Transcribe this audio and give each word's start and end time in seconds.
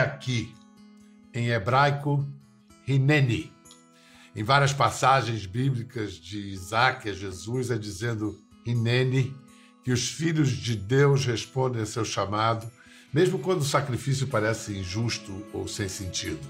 aqui, 0.00 0.54
em 1.32 1.50
hebraico, 1.50 2.26
Hineni. 2.86 3.52
Em 4.34 4.42
várias 4.42 4.72
passagens 4.72 5.46
bíblicas 5.46 6.14
de 6.14 6.38
Isaac 6.38 7.08
a 7.08 7.12
Jesus 7.12 7.70
é 7.70 7.78
dizendo 7.78 8.38
Hineni, 8.66 9.34
que 9.84 9.92
os 9.92 10.08
filhos 10.08 10.50
de 10.50 10.76
Deus 10.76 11.24
respondem 11.24 11.82
a 11.82 11.86
seu 11.86 12.04
chamado, 12.04 12.70
mesmo 13.12 13.38
quando 13.38 13.60
o 13.60 13.64
sacrifício 13.64 14.26
parece 14.26 14.78
injusto 14.78 15.44
ou 15.52 15.66
sem 15.66 15.88
sentido. 15.88 16.40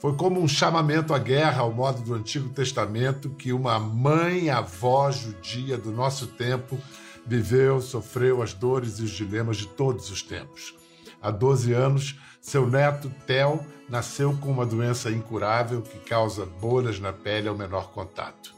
Foi 0.00 0.14
como 0.14 0.40
um 0.40 0.46
chamamento 0.46 1.12
à 1.12 1.18
guerra 1.18 1.62
ao 1.62 1.72
modo 1.72 2.02
do 2.02 2.14
Antigo 2.14 2.48
Testamento 2.50 3.30
que 3.30 3.52
uma 3.52 3.78
mãe 3.80 4.48
avó 4.48 5.10
judia 5.10 5.76
do 5.76 5.90
nosso 5.90 6.28
tempo 6.28 6.78
viveu, 7.26 7.80
sofreu 7.80 8.42
as 8.42 8.54
dores 8.54 8.98
e 8.98 9.02
os 9.02 9.10
dilemas 9.10 9.56
de 9.56 9.66
todos 9.66 10.10
os 10.10 10.22
tempos. 10.22 10.74
Há 11.20 11.30
12 11.30 11.72
anos, 11.72 12.16
seu 12.48 12.66
neto, 12.66 13.12
Theo, 13.26 13.60
nasceu 13.90 14.34
com 14.38 14.50
uma 14.50 14.64
doença 14.64 15.10
incurável 15.10 15.82
que 15.82 15.98
causa 15.98 16.46
bolhas 16.46 16.98
na 16.98 17.12
pele 17.12 17.46
ao 17.46 17.54
menor 17.54 17.90
contato. 17.90 18.54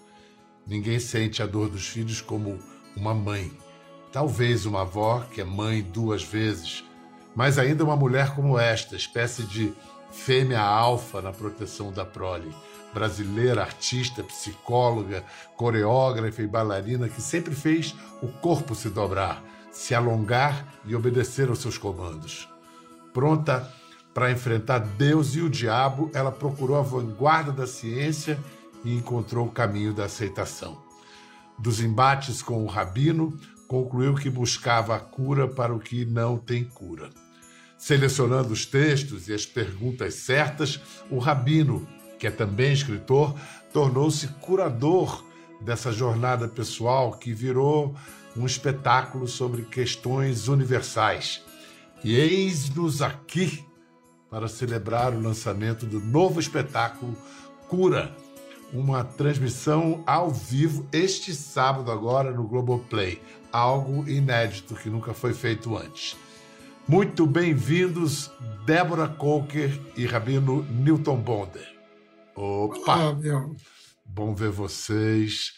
Ninguém 0.64 1.00
sente 1.00 1.42
a 1.42 1.46
dor 1.46 1.68
dos 1.68 1.88
filhos 1.88 2.20
como 2.20 2.56
uma 2.96 3.12
mãe. 3.12 3.50
Talvez 4.12 4.64
uma 4.64 4.82
avó, 4.82 5.26
que 5.32 5.40
é 5.40 5.44
mãe 5.44 5.82
duas 5.82 6.22
vezes, 6.22 6.84
mas 7.34 7.58
ainda 7.58 7.82
uma 7.82 7.96
mulher 7.96 8.32
como 8.36 8.56
esta, 8.56 8.94
espécie 8.94 9.42
de 9.42 9.72
fêmea 10.12 10.60
alfa 10.60 11.20
na 11.20 11.32
proteção 11.32 11.90
da 11.90 12.04
prole. 12.04 12.54
Brasileira, 12.94 13.62
artista, 13.62 14.22
psicóloga, 14.22 15.24
coreógrafa 15.56 16.40
e 16.42 16.46
bailarina 16.46 17.08
que 17.08 17.20
sempre 17.20 17.56
fez 17.56 17.92
o 18.22 18.28
corpo 18.28 18.72
se 18.72 18.88
dobrar, 18.88 19.42
se 19.72 19.96
alongar 19.96 20.64
e 20.84 20.94
obedecer 20.94 21.48
aos 21.48 21.58
seus 21.58 21.76
comandos. 21.76 22.48
Pronta 23.12 23.79
para 24.12 24.30
enfrentar 24.30 24.78
Deus 24.78 25.34
e 25.34 25.40
o 25.40 25.48
diabo, 25.48 26.10
ela 26.12 26.32
procurou 26.32 26.76
a 26.76 26.82
vanguarda 26.82 27.52
da 27.52 27.66
ciência 27.66 28.38
e 28.84 28.94
encontrou 28.94 29.46
o 29.46 29.50
caminho 29.50 29.92
da 29.94 30.04
aceitação. 30.04 30.82
Dos 31.58 31.80
embates 31.80 32.42
com 32.42 32.64
o 32.64 32.66
rabino, 32.66 33.38
concluiu 33.68 34.14
que 34.14 34.28
buscava 34.28 34.96
a 34.96 34.98
cura 34.98 35.46
para 35.46 35.72
o 35.72 35.78
que 35.78 36.04
não 36.04 36.36
tem 36.36 36.64
cura. 36.64 37.10
Selecionando 37.78 38.52
os 38.52 38.66
textos 38.66 39.28
e 39.28 39.32
as 39.32 39.46
perguntas 39.46 40.14
certas, 40.14 40.80
o 41.10 41.18
rabino, 41.18 41.86
que 42.18 42.26
é 42.26 42.30
também 42.30 42.72
escritor, 42.72 43.34
tornou-se 43.72 44.26
curador 44.40 45.24
dessa 45.60 45.92
jornada 45.92 46.48
pessoal 46.48 47.12
que 47.12 47.32
virou 47.32 47.94
um 48.36 48.44
espetáculo 48.44 49.28
sobre 49.28 49.62
questões 49.62 50.48
universais. 50.48 51.42
E 52.02 52.16
eis-nos 52.16 53.02
aqui 53.02 53.64
para 54.30 54.46
celebrar 54.46 55.12
o 55.12 55.20
lançamento 55.20 55.84
do 55.84 56.00
novo 56.00 56.38
espetáculo 56.38 57.16
Cura, 57.68 58.14
uma 58.72 59.04
transmissão 59.04 60.02
ao 60.06 60.30
vivo 60.30 60.88
este 60.92 61.34
sábado 61.34 61.90
agora 61.90 62.30
no 62.30 62.46
Globoplay, 62.46 63.20
algo 63.52 64.08
inédito 64.08 64.74
que 64.74 64.88
nunca 64.88 65.12
foi 65.12 65.34
feito 65.34 65.76
antes. 65.76 66.16
Muito 66.86 67.26
bem-vindos, 67.26 68.30
Débora 68.64 69.08
Coker 69.08 69.70
e 69.96 70.06
Rabino 70.06 70.62
Newton 70.64 71.16
Bonder. 71.16 71.68
Opa! 72.34 72.96
Olá, 72.96 73.14
meu. 73.14 73.56
Bom 74.04 74.34
ver 74.34 74.50
vocês. 74.50 75.52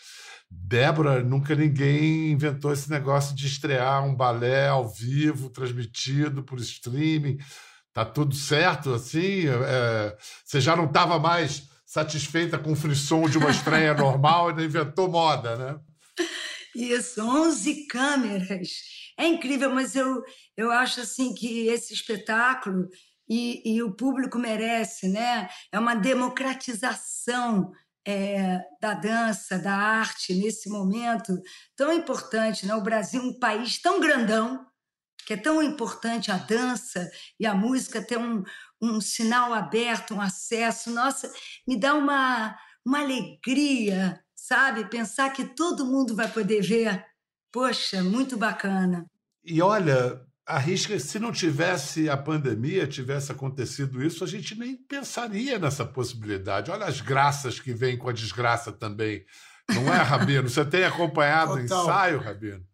Débora, 0.51 1.23
nunca 1.23 1.55
ninguém 1.55 2.31
inventou 2.33 2.73
esse 2.73 2.91
negócio 2.91 3.35
de 3.35 3.47
estrear 3.47 4.05
um 4.05 4.15
balé 4.15 4.69
ao 4.69 4.87
vivo, 4.87 5.49
transmitido 5.49 6.43
por 6.43 6.59
streaming. 6.59 7.39
Tá 7.93 8.05
tudo 8.05 8.35
certo, 8.35 8.95
assim? 8.95 9.47
É, 9.49 10.17
você 10.45 10.61
já 10.61 10.75
não 10.75 10.87
estava 10.87 11.19
mais 11.19 11.69
satisfeita 11.85 12.59
com 12.59 12.73
o 12.73 12.77
frisson 12.77 13.29
de 13.29 13.37
uma 13.37 13.51
estreia 13.51 13.93
normal 13.95 14.59
e 14.59 14.65
inventou 14.65 15.11
moda, 15.11 15.57
né? 15.57 15.81
Isso, 16.75 17.21
11 17.21 17.87
câmeras. 17.87 18.71
É 19.19 19.27
incrível, 19.27 19.75
mas 19.75 19.95
eu, 19.95 20.23
eu 20.57 20.71
acho 20.71 21.03
assim 21.03 21.35
que 21.35 21.67
esse 21.67 21.93
espetáculo 21.93 22.89
e, 23.29 23.75
e 23.77 23.83
o 23.83 23.95
público 23.95 24.39
merece, 24.39 25.09
né? 25.09 25.49
É 25.71 25.79
uma 25.79 25.95
democratização 25.95 27.71
é, 28.07 28.59
da 28.81 28.95
dança, 28.95 29.59
da 29.59 29.75
arte 29.75 30.35
nesse 30.35 30.69
momento 30.69 31.39
tão 31.77 31.93
importante, 31.93 32.67
né? 32.67 32.75
O 32.75 32.83
Brasil, 32.83 33.23
um 33.23 33.39
país 33.39 33.81
tão 33.81 34.01
grandão, 34.01 34.65
que 35.27 35.35
é 35.35 35.37
tão 35.37 35.63
importante 35.63 36.31
a 36.31 36.37
dança 36.37 37.11
e 37.39 37.47
a 37.47 37.55
música 37.55 38.03
ter 38.03 38.19
um, 38.19 38.43
um 38.81 39.01
sinal 39.01 39.53
aberto, 39.53 40.15
um 40.15 40.21
acesso. 40.21 40.91
Nossa, 40.91 41.33
me 41.67 41.79
dá 41.79 41.95
uma, 41.95 42.57
uma 42.85 43.01
alegria, 43.01 44.21
sabe? 44.35 44.89
Pensar 44.89 45.31
que 45.31 45.45
todo 45.45 45.87
mundo 45.87 46.17
vai 46.17 46.29
poder 46.29 46.63
ver. 46.63 47.05
Poxa, 47.53 48.03
muito 48.03 48.37
bacana. 48.37 49.07
E 49.45 49.61
olha, 49.61 50.21
arrisca, 50.47 50.99
se 50.99 51.19
não 51.19 51.33
tivesse 51.33 52.09
a 52.09 52.17
pandemia, 52.17 52.87
tivesse 52.87 53.31
acontecido 53.31 54.03
isso, 54.03 54.25
a 54.25 54.27
gente 54.27 54.59
nem 54.59 54.77
pensaria 54.77 55.59
nessa 55.59 55.85
possibilidade. 55.85 56.71
Olha 56.71 56.87
as 56.87 57.01
graças 57.01 57.61
que 57.61 57.73
vêm 57.73 57.97
com 57.97 58.09
a 58.09 58.13
desgraça 58.13 58.73
também. 58.73 59.25
Não 59.69 59.93
é, 59.93 59.99
Rabino? 59.99 60.49
Você 60.49 60.65
tem 60.65 60.85
acompanhado 60.85 61.55
o 61.55 61.61
ensaio, 61.61 62.21
Rabino? 62.21 62.65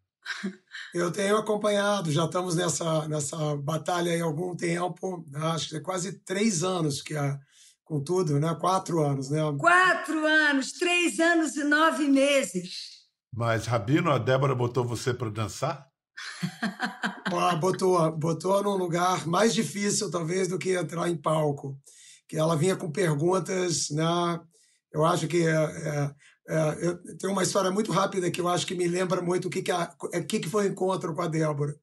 Eu 0.94 1.10
tenho 1.10 1.36
acompanhado, 1.36 2.10
já 2.10 2.24
estamos 2.24 2.56
nessa, 2.56 3.06
nessa 3.08 3.56
batalha 3.56 4.12
há 4.18 4.24
algum 4.24 4.56
tempo, 4.56 5.24
acho 5.34 5.68
que 5.70 5.76
é 5.76 5.80
quase 5.80 6.20
três 6.20 6.62
anos 6.62 7.02
que 7.02 7.14
a, 7.14 7.38
com 7.84 8.00
tudo, 8.00 8.38
né? 8.38 8.54
Quatro 8.60 9.02
anos, 9.02 9.30
né? 9.30 9.40
Quatro 9.58 10.26
anos, 10.26 10.72
três 10.72 11.18
anos 11.18 11.56
e 11.56 11.64
nove 11.64 12.06
meses. 12.06 12.98
Mas, 13.34 13.66
Rabino, 13.66 14.10
a 14.10 14.18
Débora 14.18 14.54
botou 14.54 14.84
você 14.84 15.12
para 15.12 15.30
dançar? 15.30 15.86
botou, 17.60 18.10
botou 18.16 18.62
num 18.62 18.76
lugar 18.76 19.26
mais 19.26 19.54
difícil, 19.54 20.10
talvez, 20.10 20.48
do 20.48 20.58
que 20.58 20.76
entrar 20.76 21.08
em 21.08 21.16
palco. 21.16 21.78
Que 22.28 22.36
ela 22.36 22.56
vinha 22.56 22.76
com 22.76 22.90
perguntas, 22.90 23.90
né? 23.90 24.40
Eu 24.92 25.04
acho 25.04 25.26
que 25.26 25.46
é, 25.46 25.54
é, 25.54 26.10
é, 26.48 26.78
eu, 26.80 27.18
tem 27.18 27.28
uma 27.28 27.42
história 27.42 27.70
muito 27.70 27.92
rápida 27.92 28.30
que 28.30 28.40
eu 28.40 28.48
acho 28.48 28.66
que 28.66 28.74
me 28.74 28.88
lembra 28.88 29.20
muito 29.20 29.48
o 29.48 29.50
que, 29.50 29.60
que, 29.60 29.70
a, 29.70 29.94
é, 30.14 30.22
que, 30.22 30.40
que 30.40 30.48
foi 30.48 30.66
o 30.66 30.70
encontro 30.70 31.14
com 31.14 31.20
a 31.20 31.28
Débora. 31.28 31.76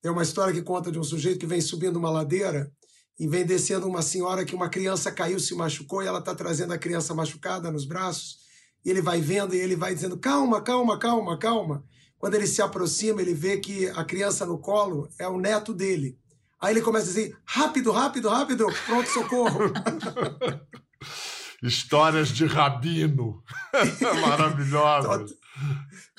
Tem 0.00 0.10
uma 0.10 0.22
história 0.22 0.54
que 0.54 0.62
conta 0.62 0.90
de 0.90 0.98
um 0.98 1.04
sujeito 1.04 1.38
que 1.38 1.46
vem 1.46 1.60
subindo 1.60 1.98
uma 1.98 2.08
ladeira 2.08 2.72
e 3.18 3.28
vem 3.28 3.44
descendo 3.44 3.86
uma 3.86 4.00
senhora 4.00 4.44
que 4.44 4.54
uma 4.54 4.70
criança 4.70 5.12
caiu, 5.12 5.38
se 5.38 5.54
machucou 5.54 6.02
e 6.02 6.06
ela 6.06 6.20
está 6.20 6.34
trazendo 6.34 6.72
a 6.72 6.78
criança 6.78 7.14
machucada 7.14 7.70
nos 7.70 7.84
braços. 7.84 8.38
E 8.82 8.90
ele 8.90 9.02
vai 9.02 9.20
vendo 9.20 9.54
e 9.54 9.58
ele 9.58 9.76
vai 9.76 9.94
dizendo: 9.94 10.16
calma, 10.16 10.62
calma, 10.62 10.98
calma, 10.98 11.38
calma. 11.38 11.84
Quando 12.18 12.36
ele 12.36 12.46
se 12.46 12.62
aproxima, 12.62 13.20
ele 13.20 13.34
vê 13.34 13.58
que 13.58 13.88
a 13.90 14.04
criança 14.04 14.46
no 14.46 14.58
colo 14.58 15.10
é 15.18 15.28
o 15.28 15.38
neto 15.38 15.74
dele. 15.74 16.18
Aí 16.58 16.72
ele 16.72 16.80
começa 16.80 17.04
a 17.04 17.08
dizer: 17.08 17.36
rápido, 17.44 17.92
rápido, 17.92 18.28
rápido, 18.28 18.66
pronto, 18.86 19.08
socorro. 19.10 19.60
Histórias 21.62 22.28
de 22.28 22.46
rabino. 22.46 23.42
Maravilhosas. 24.22 25.32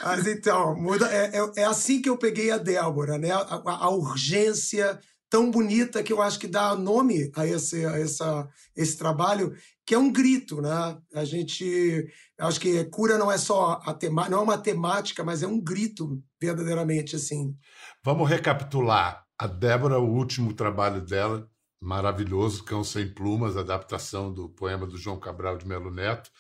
Mas 0.03 0.27
então, 0.27 0.75
muda, 0.75 1.07
é, 1.11 1.37
é, 1.37 1.61
é, 1.61 1.63
assim 1.65 2.01
que 2.01 2.09
eu 2.09 2.17
peguei 2.17 2.51
a 2.51 2.57
Débora, 2.57 3.17
né? 3.17 3.31
A, 3.31 3.37
a, 3.37 3.85
a, 3.85 3.89
urgência 3.89 4.99
tão 5.29 5.51
bonita 5.51 6.01
que 6.01 6.11
eu 6.11 6.21
acho 6.21 6.39
que 6.39 6.47
dá 6.47 6.75
nome 6.75 7.31
a 7.35 7.45
esse, 7.45 7.85
a 7.85 7.99
essa, 7.99 8.47
esse 8.75 8.97
trabalho, 8.97 9.53
que 9.85 9.93
é 9.93 9.97
um 9.97 10.11
grito, 10.11 10.61
né? 10.61 10.97
A 11.13 11.23
gente, 11.25 12.07
acho 12.39 12.59
que 12.59 12.83
cura 12.85 13.17
não 13.17 13.31
é 13.31 13.37
só 13.37 13.81
a 13.85 13.93
tema, 13.93 14.29
não 14.29 14.39
é 14.39 14.41
uma 14.41 14.57
temática, 14.57 15.23
mas 15.23 15.43
é 15.43 15.47
um 15.47 15.61
grito 15.61 16.21
verdadeiramente 16.41 17.15
assim. 17.15 17.56
Vamos 18.03 18.29
recapitular. 18.29 19.23
A 19.39 19.45
Débora, 19.45 20.00
o 20.00 20.15
último 20.15 20.53
trabalho 20.53 21.01
dela, 21.01 21.47
maravilhoso, 21.79 22.63
Cão 22.63 22.83
Sem 22.83 23.07
Plumas, 23.13 23.57
adaptação 23.57 24.33
do 24.33 24.50
poema 24.50 24.85
do 24.85 24.97
João 24.97 25.19
Cabral 25.19 25.57
de 25.57 25.68
Melo 25.68 25.91
Neto. 25.91 26.31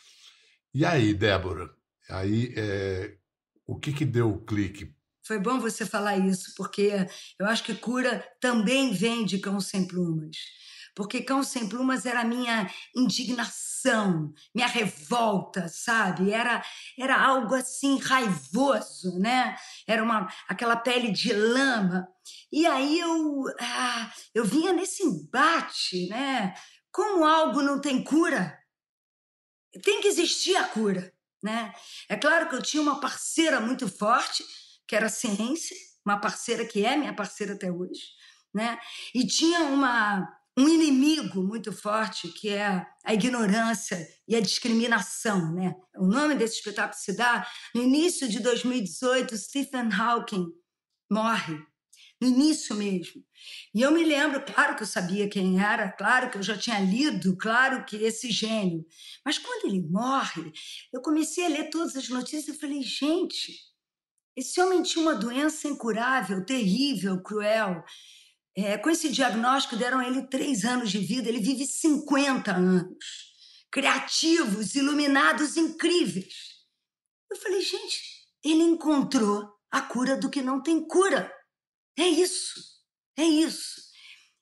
E 0.73 0.85
aí, 0.85 1.13
Débora, 1.13 1.73
aí 2.09 2.53
é, 2.55 3.17
o 3.65 3.79
que 3.79 3.93
que 3.93 4.05
deu 4.05 4.29
o 4.29 4.45
clique? 4.45 4.95
Foi 5.23 5.39
bom 5.39 5.59
você 5.59 5.85
falar 5.85 6.17
isso, 6.17 6.53
porque 6.55 6.91
eu 7.37 7.45
acho 7.45 7.63
que 7.63 7.75
cura 7.75 8.25
também 8.39 8.93
vem 8.93 9.25
de 9.25 9.39
Cão 9.39 9.59
Sem 9.59 9.85
Plumas. 9.85 10.37
Porque 10.97 11.21
Cão 11.21 11.43
Sem 11.43 11.69
Plumas 11.69 12.07
era 12.07 12.21
a 12.21 12.25
minha 12.25 12.67
indignação, 12.95 14.33
minha 14.53 14.65
revolta, 14.65 15.67
sabe? 15.67 16.31
Era, 16.31 16.65
era 16.97 17.23
algo 17.23 17.53
assim 17.53 17.99
raivoso, 17.99 19.19
né? 19.19 19.55
Era 19.85 20.01
uma, 20.01 20.27
aquela 20.47 20.75
pele 20.75 21.11
de 21.11 21.31
lama 21.31 22.07
e 22.51 22.65
aí 22.65 22.99
eu, 22.99 23.43
ah, 23.59 24.11
eu 24.33 24.43
vinha 24.43 24.73
nesse 24.73 25.03
embate, 25.03 26.07
né? 26.07 26.55
Como 26.91 27.23
algo 27.23 27.61
não 27.61 27.79
tem 27.79 28.03
cura, 28.03 28.57
tem 29.83 30.01
que 30.01 30.07
existir 30.07 30.55
a 30.55 30.63
cura, 30.63 31.13
né? 31.43 31.75
É 32.09 32.15
claro 32.15 32.49
que 32.49 32.55
eu 32.55 32.61
tinha 32.63 32.81
uma 32.81 32.99
parceira 32.99 33.61
muito 33.61 33.87
forte, 33.87 34.43
que 34.87 34.95
era 34.95 35.05
a 35.05 35.09
ciência, 35.09 35.77
uma 36.03 36.19
parceira 36.19 36.65
que 36.65 36.83
é 36.83 36.97
minha 36.97 37.13
parceira 37.13 37.53
até 37.53 37.71
hoje, 37.71 38.01
né? 38.51 38.79
E 39.13 39.27
tinha 39.27 39.59
uma 39.65 40.36
um 40.57 40.67
inimigo 40.67 41.43
muito 41.43 41.71
forte, 41.71 42.29
que 42.29 42.49
é 42.49 42.85
a 43.05 43.13
ignorância 43.13 44.07
e 44.27 44.35
a 44.35 44.41
discriminação. 44.41 45.53
Né? 45.53 45.75
O 45.95 46.07
nome 46.07 46.33
desse 46.33 46.55
espetáculo 46.55 46.99
se 46.99 47.15
dá 47.15 47.47
no 47.75 47.83
início 47.83 48.27
de 48.27 48.39
2018, 48.39 49.37
Stephen 49.37 49.93
Hawking 49.93 50.47
morre 51.09 51.59
no 52.19 52.27
início 52.27 52.75
mesmo. 52.75 53.23
E 53.73 53.81
eu 53.81 53.91
me 53.91 54.03
lembro, 54.03 54.43
claro 54.43 54.75
que 54.75 54.81
eu 54.81 54.87
sabia 54.87 55.29
quem 55.29 55.61
era, 55.61 55.91
claro 55.91 56.31
que 56.31 56.37
eu 56.37 56.43
já 56.43 56.57
tinha 56.57 56.79
lido, 56.79 57.37
claro 57.37 57.85
que 57.85 57.95
esse 57.97 58.31
gênio. 58.31 58.83
Mas 59.23 59.37
quando 59.37 59.65
ele 59.65 59.87
morre, 59.87 60.51
eu 60.91 60.99
comecei 61.01 61.45
a 61.45 61.49
ler 61.49 61.69
todas 61.69 61.95
as 61.95 62.09
notícias 62.09 62.55
e 62.55 62.59
falei, 62.59 62.81
gente, 62.81 63.53
esse 64.35 64.59
homem 64.59 64.81
tinha 64.81 65.03
uma 65.03 65.15
doença 65.15 65.67
incurável, 65.67 66.43
terrível, 66.43 67.21
cruel. 67.21 67.83
É, 68.59 68.75
com 68.75 68.89
esse 68.89 69.09
diagnóstico, 69.09 69.75
deram 69.75 69.99
a 69.99 70.07
ele 70.07 70.27
três 70.27 70.65
anos 70.65 70.89
de 70.89 70.97
vida, 70.97 71.29
ele 71.29 71.39
vive 71.39 71.67
50 71.67 72.55
anos. 72.55 72.97
Criativos, 73.71 74.73
iluminados, 74.73 75.57
incríveis. 75.57 76.33
Eu 77.29 77.37
falei, 77.37 77.61
gente, 77.61 78.01
ele 78.43 78.63
encontrou 78.63 79.47
a 79.69 79.81
cura 79.81 80.17
do 80.17 80.27
que 80.27 80.41
não 80.41 80.63
tem 80.63 80.83
cura. 80.87 81.31
É 81.95 82.07
isso, 82.07 82.59
é 83.15 83.25
isso. 83.25 83.79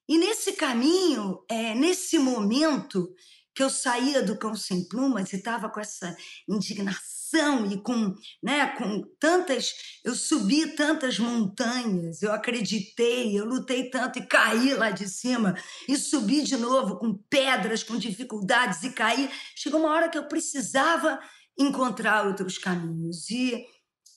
E 0.07 0.17
nesse 0.17 0.53
caminho, 0.53 1.43
é, 1.49 1.75
nesse 1.75 2.17
momento 2.17 3.13
que 3.55 3.63
eu 3.63 3.69
saía 3.69 4.21
do 4.21 4.37
Cão 4.37 4.53
Sem 4.53 4.85
Plumas 4.87 5.31
e 5.31 5.37
estava 5.37 5.69
com 5.69 5.79
essa 5.79 6.15
indignação 6.47 7.65
e 7.71 7.81
com, 7.81 8.13
né, 8.43 8.67
com 8.77 9.01
tantas. 9.19 9.73
Eu 10.03 10.13
subi 10.13 10.75
tantas 10.75 11.17
montanhas, 11.17 12.21
eu 12.21 12.33
acreditei, 12.33 13.39
eu 13.39 13.45
lutei 13.45 13.89
tanto 13.89 14.19
e 14.19 14.27
caí 14.27 14.73
lá 14.73 14.91
de 14.91 15.07
cima, 15.07 15.55
e 15.87 15.97
subi 15.97 16.43
de 16.43 16.57
novo 16.57 16.97
com 16.97 17.13
pedras, 17.29 17.81
com 17.81 17.97
dificuldades 17.97 18.83
e 18.83 18.91
caí. 18.91 19.29
Chegou 19.55 19.79
uma 19.79 19.91
hora 19.91 20.09
que 20.09 20.17
eu 20.17 20.27
precisava 20.27 21.19
encontrar 21.57 22.27
outros 22.27 22.57
caminhos. 22.57 23.29
E. 23.29 23.65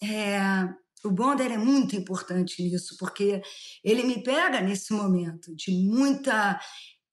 É, 0.02 0.40
o 1.04 1.10
Bonder 1.10 1.52
é 1.52 1.56
muito 1.56 1.94
importante 1.94 2.62
nisso, 2.62 2.96
porque 2.98 3.40
ele 3.84 4.02
me 4.02 4.22
pega 4.22 4.60
nesse 4.60 4.92
momento 4.92 5.54
de 5.54 5.70
muita 5.70 6.60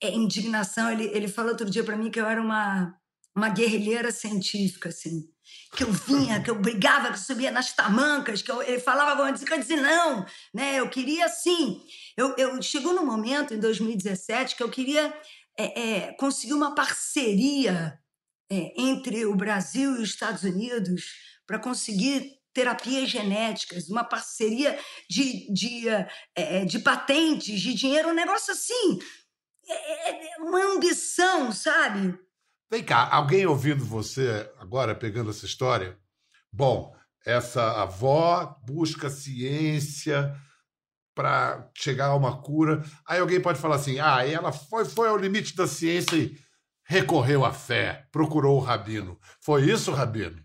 é, 0.02 0.10
indignação. 0.10 0.92
Ele, 0.92 1.06
ele 1.14 1.28
falou 1.28 1.52
outro 1.52 1.70
dia 1.70 1.84
para 1.84 1.98
mim 1.98 2.12
que 2.12 2.20
eu 2.20 2.26
era 2.26 2.42
uma, 2.42 2.96
uma 3.36 3.50
guerrilheira 3.50 4.12
científica, 4.12 4.90
assim. 4.90 5.30
Que 5.76 5.84
eu 5.84 5.92
vinha, 5.92 6.42
que 6.42 6.50
eu 6.50 6.60
brigava, 6.60 7.10
que 7.10 7.16
eu 7.16 7.22
subia 7.22 7.52
nas 7.52 7.74
tamancas, 7.74 8.42
que 8.42 8.52
eu, 8.52 8.62
ele 8.62 8.80
falava 8.80 9.12
alguma 9.12 9.30
coisa, 9.30 9.46
que 9.46 9.54
eu 9.54 9.60
dizia 9.60 9.82
não, 9.82 10.26
né? 10.54 10.80
Eu 10.80 10.90
queria 10.90 11.26
assim. 11.26 11.82
Eu, 12.18 12.34
eu 12.38 12.62
chegou 12.62 12.94
no 12.94 13.06
momento, 13.06 13.54
em 13.54 13.60
2017, 13.60 14.56
que 14.56 14.64
eu 14.64 14.70
queria 14.70 15.14
é, 15.58 15.82
é, 15.82 16.14
conseguir 16.14 16.54
uma 16.54 16.74
parceria 16.74 18.00
é, 18.52 18.74
entre 18.78 19.26
o 19.26 19.36
Brasil 19.36 19.98
e 19.98 20.02
os 20.02 20.10
Estados 20.10 20.44
Unidos 20.44 21.14
para 21.46 21.60
conseguir 21.60 22.36
terapias 22.54 23.10
genéticas, 23.10 23.90
uma 23.90 24.04
parceria 24.04 24.80
de, 25.10 25.52
de, 25.54 25.88
é, 26.34 26.64
de 26.64 26.80
patentes, 26.80 27.60
de 27.60 27.74
dinheiro, 27.74 28.10
um 28.10 28.14
negócio 28.14 28.54
assim, 28.54 28.98
é, 29.74 30.34
é, 30.34 30.38
uma 30.40 30.76
ambição, 30.76 31.52
sabe? 31.52 32.18
Vem 32.70 32.84
cá, 32.84 33.10
alguém 33.12 33.46
ouvindo 33.46 33.86
você 33.86 34.50
agora, 34.60 34.96
pegando 34.96 35.30
essa 35.30 35.46
história? 35.46 35.98
Bom, 36.52 36.96
essa 37.26 37.82
avó 37.82 38.60
busca 38.66 39.10
ciência 39.10 40.36
para 41.16 41.70
chegar 41.74 42.08
a 42.08 42.16
uma 42.16 42.42
cura. 42.42 42.84
Aí 43.08 43.20
alguém 43.20 43.42
pode 43.42 43.60
falar 43.60 43.76
assim: 43.76 44.00
ah, 44.00 44.26
ela 44.28 44.52
foi, 44.52 44.86
foi 44.86 45.08
ao 45.08 45.18
limite 45.18 45.56
da 45.56 45.68
ciência 45.68 46.16
e 46.16 46.38
recorreu 46.84 47.44
à 47.44 47.52
fé, 47.52 48.08
procurou 48.12 48.58
o 48.58 48.64
rabino. 48.64 49.18
Foi 49.42 49.64
isso, 49.70 49.92
rabino? 49.92 50.44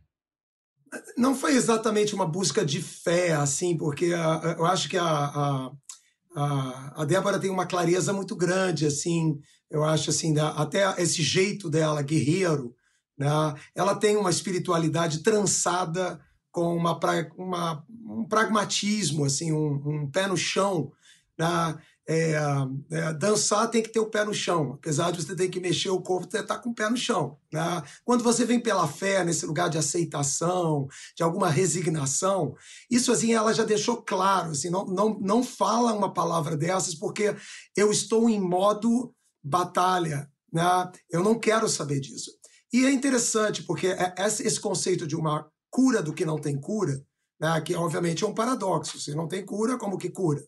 Não 1.16 1.36
foi 1.36 1.54
exatamente 1.54 2.14
uma 2.14 2.26
busca 2.26 2.64
de 2.64 2.82
fé, 2.82 3.32
assim, 3.32 3.76
porque 3.76 4.12
a, 4.14 4.56
eu 4.58 4.66
acho 4.66 4.88
que 4.88 4.96
a, 4.96 5.04
a, 5.04 5.70
a, 6.34 7.02
a 7.02 7.04
Débora 7.04 7.38
tem 7.38 7.50
uma 7.50 7.66
clareza 7.66 8.12
muito 8.12 8.36
grande, 8.36 8.86
assim, 8.86 9.40
eu 9.70 9.84
acho 9.84 10.10
assim, 10.10 10.32
da, 10.32 10.50
até 10.50 11.00
esse 11.02 11.22
jeito 11.22 11.68
dela, 11.68 12.02
guerreiro, 12.02 12.74
né? 13.18 13.28
ela 13.74 13.94
tem 13.94 14.16
uma 14.16 14.30
espiritualidade 14.30 15.22
trançada 15.22 16.20
com 16.50 16.76
uma, 16.76 16.98
uma 17.36 17.84
um 18.06 18.24
pragmatismo, 18.24 19.24
assim, 19.24 19.52
um, 19.52 19.82
um 19.84 20.10
pé 20.10 20.26
no 20.26 20.36
chão, 20.36 20.90
né? 21.38 21.78
É, 22.12 22.34
é, 22.90 23.12
dançar 23.12 23.70
tem 23.70 23.80
que 23.80 23.88
ter 23.88 24.00
o 24.00 24.10
pé 24.10 24.24
no 24.24 24.34
chão, 24.34 24.72
apesar 24.72 25.12
de 25.12 25.22
você 25.22 25.36
ter 25.36 25.48
que 25.48 25.60
mexer 25.60 25.90
o 25.90 26.02
corpo, 26.02 26.28
você 26.28 26.40
está 26.40 26.58
com 26.58 26.70
o 26.70 26.74
pé 26.74 26.90
no 26.90 26.96
chão. 26.96 27.38
Né? 27.52 27.82
Quando 28.04 28.24
você 28.24 28.44
vem 28.44 28.58
pela 28.58 28.88
fé, 28.88 29.22
nesse 29.22 29.46
lugar 29.46 29.70
de 29.70 29.78
aceitação, 29.78 30.88
de 31.16 31.22
alguma 31.22 31.48
resignação, 31.48 32.56
isso 32.90 33.12
assim 33.12 33.32
ela 33.32 33.54
já 33.54 33.62
deixou 33.62 34.02
claro, 34.02 34.50
assim, 34.50 34.68
não, 34.70 34.86
não, 34.86 35.20
não 35.20 35.44
fala 35.44 35.92
uma 35.92 36.12
palavra 36.12 36.56
dessas 36.56 36.96
porque 36.96 37.36
eu 37.76 37.92
estou 37.92 38.28
em 38.28 38.40
modo 38.40 39.14
batalha, 39.40 40.28
né? 40.52 40.90
eu 41.08 41.22
não 41.22 41.38
quero 41.38 41.68
saber 41.68 42.00
disso. 42.00 42.32
E 42.72 42.84
é 42.84 42.90
interessante 42.90 43.62
porque 43.62 43.86
é, 43.86 44.14
esse 44.18 44.58
conceito 44.58 45.06
de 45.06 45.14
uma 45.14 45.48
cura 45.70 46.02
do 46.02 46.12
que 46.12 46.24
não 46.24 46.40
tem 46.40 46.60
cura, 46.60 47.00
né? 47.40 47.60
que 47.60 47.72
obviamente 47.76 48.24
é 48.24 48.26
um 48.26 48.34
paradoxo, 48.34 48.98
se 48.98 49.14
não 49.14 49.28
tem 49.28 49.46
cura, 49.46 49.78
como 49.78 49.96
que 49.96 50.10
cura? 50.10 50.42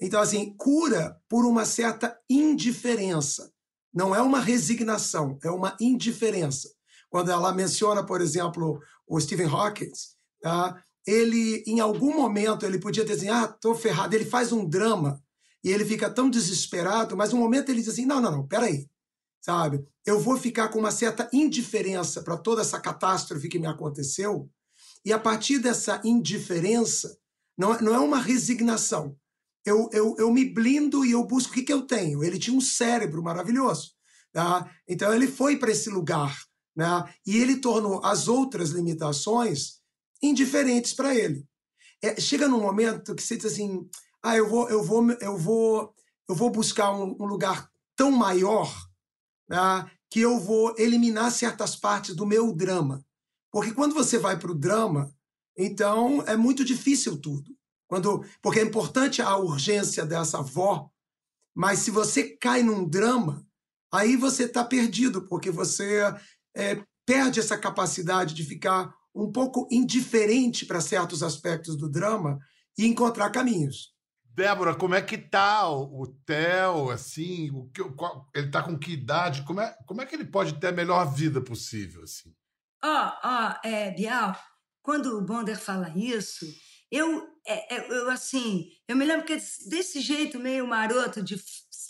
Então, 0.00 0.20
assim, 0.20 0.54
cura 0.56 1.20
por 1.28 1.44
uma 1.44 1.64
certa 1.64 2.18
indiferença. 2.30 3.52
Não 3.92 4.14
é 4.14 4.22
uma 4.22 4.40
resignação, 4.40 5.38
é 5.42 5.50
uma 5.50 5.76
indiferença. 5.80 6.70
Quando 7.10 7.30
ela 7.30 7.52
menciona, 7.52 8.04
por 8.04 8.20
exemplo, 8.20 8.80
o 9.06 9.18
Stephen 9.18 9.46
Hawking, 9.46 9.90
tá? 10.40 10.82
ele, 11.08 11.64
em 11.66 11.80
algum 11.80 12.14
momento, 12.14 12.66
ele 12.66 12.78
podia 12.78 13.02
dizer 13.02 13.16
assim, 13.16 13.28
ah, 13.30 13.48
tô 13.48 13.74
ferrado. 13.74 14.14
Ele 14.14 14.26
faz 14.26 14.52
um 14.52 14.68
drama 14.68 15.22
e 15.64 15.70
ele 15.70 15.84
fica 15.84 16.10
tão 16.10 16.28
desesperado, 16.28 17.16
mas 17.16 17.32
um 17.32 17.38
momento 17.38 17.70
ele 17.70 17.80
diz 17.80 17.88
assim, 17.88 18.04
não, 18.04 18.20
não, 18.20 18.30
não, 18.30 18.46
peraí, 18.46 18.86
sabe? 19.40 19.82
Eu 20.04 20.20
vou 20.20 20.36
ficar 20.36 20.68
com 20.68 20.78
uma 20.78 20.90
certa 20.90 21.28
indiferença 21.32 22.22
para 22.22 22.36
toda 22.36 22.60
essa 22.60 22.78
catástrofe 22.78 23.48
que 23.48 23.58
me 23.58 23.66
aconteceu 23.66 24.50
e 25.02 25.12
a 25.12 25.18
partir 25.18 25.58
dessa 25.58 26.00
indiferença, 26.04 27.18
não, 27.56 27.78
não 27.80 27.94
é 27.94 27.98
uma 27.98 28.20
resignação, 28.20 29.16
eu, 29.64 29.88
eu, 29.92 30.16
eu 30.18 30.32
me 30.32 30.44
blindo 30.44 31.04
e 31.04 31.12
eu 31.12 31.24
busco 31.24 31.52
o 31.52 31.54
que, 31.54 31.62
que 31.62 31.72
eu 31.72 31.82
tenho. 31.82 32.22
Ele 32.24 32.38
tinha 32.38 32.56
um 32.56 32.60
cérebro 32.60 33.22
maravilhoso. 33.22 33.92
Tá? 34.32 34.70
Então 34.86 35.12
ele 35.12 35.26
foi 35.26 35.56
para 35.56 35.70
esse 35.70 35.90
lugar 35.90 36.36
né? 36.76 37.04
e 37.26 37.36
ele 37.38 37.56
tornou 37.56 38.04
as 38.04 38.28
outras 38.28 38.70
limitações 38.70 39.80
indiferentes 40.22 40.92
para 40.94 41.14
ele. 41.14 41.46
É, 42.02 42.20
chega 42.20 42.46
num 42.46 42.60
momento 42.60 43.14
que 43.14 43.22
você 43.22 43.36
diz 43.36 43.52
assim: 43.52 43.88
ah, 44.22 44.36
eu 44.36 44.48
vou, 44.48 44.68
eu 44.68 44.82
vou, 44.82 45.10
eu 45.12 45.36
vou, 45.36 45.94
eu 46.28 46.34
vou 46.34 46.50
buscar 46.50 46.92
um, 46.92 47.16
um 47.18 47.26
lugar 47.26 47.68
tão 47.96 48.10
maior 48.12 48.72
né? 49.48 49.90
que 50.10 50.20
eu 50.20 50.38
vou 50.38 50.74
eliminar 50.78 51.30
certas 51.32 51.74
partes 51.74 52.14
do 52.14 52.26
meu 52.26 52.52
drama. 52.52 53.04
Porque 53.50 53.72
quando 53.72 53.94
você 53.94 54.18
vai 54.18 54.38
para 54.38 54.52
o 54.52 54.54
drama, 54.54 55.12
então 55.56 56.22
é 56.22 56.36
muito 56.36 56.64
difícil 56.64 57.20
tudo. 57.20 57.57
Quando, 57.88 58.24
porque 58.42 58.60
é 58.60 58.62
importante 58.62 59.22
a 59.22 59.36
urgência 59.36 60.04
dessa 60.04 60.38
avó, 60.38 60.90
mas 61.54 61.80
se 61.80 61.90
você 61.90 62.36
cai 62.36 62.62
num 62.62 62.88
drama, 62.88 63.44
aí 63.92 64.14
você 64.14 64.44
está 64.44 64.62
perdido, 64.62 65.26
porque 65.26 65.50
você 65.50 66.02
é, 66.54 66.80
perde 67.06 67.40
essa 67.40 67.56
capacidade 67.56 68.34
de 68.34 68.44
ficar 68.44 68.94
um 69.14 69.32
pouco 69.32 69.66
indiferente 69.70 70.66
para 70.66 70.80
certos 70.80 71.22
aspectos 71.22 71.76
do 71.76 71.90
drama 71.90 72.38
e 72.76 72.86
encontrar 72.86 73.30
caminhos. 73.30 73.94
Débora, 74.22 74.74
como 74.74 74.94
é 74.94 75.02
que 75.02 75.18
tá 75.18 75.68
o, 75.68 76.02
o 76.02 76.06
Theo, 76.06 76.90
assim, 76.90 77.50
o 77.50 77.68
que, 77.70 77.82
qual, 77.94 78.28
ele 78.32 78.50
tá 78.50 78.62
com 78.62 78.78
que 78.78 78.92
idade? 78.92 79.42
Como 79.42 79.60
é, 79.60 79.76
como 79.84 80.00
é 80.00 80.06
que 80.06 80.14
ele 80.14 80.26
pode 80.26 80.60
ter 80.60 80.68
a 80.68 80.72
melhor 80.72 81.12
vida 81.12 81.40
possível, 81.40 82.04
assim? 82.04 82.32
Ó, 82.84 82.86
oh, 82.86 83.26
ó, 83.26 83.48
oh, 83.50 83.66
é, 83.66 83.90
Bial, 83.90 84.36
quando 84.80 85.18
o 85.18 85.24
Bonder 85.24 85.58
fala 85.58 85.92
isso, 85.96 86.46
eu, 86.90 87.26
é, 87.48 87.76
é, 87.76 87.86
eu 87.90 88.10
assim, 88.10 88.70
eu 88.86 88.94
me 88.94 89.06
lembro 89.06 89.24
que 89.24 89.36
desse 89.66 90.00
jeito 90.00 90.38
meio 90.38 90.66
maroto 90.66 91.22
de 91.22 91.42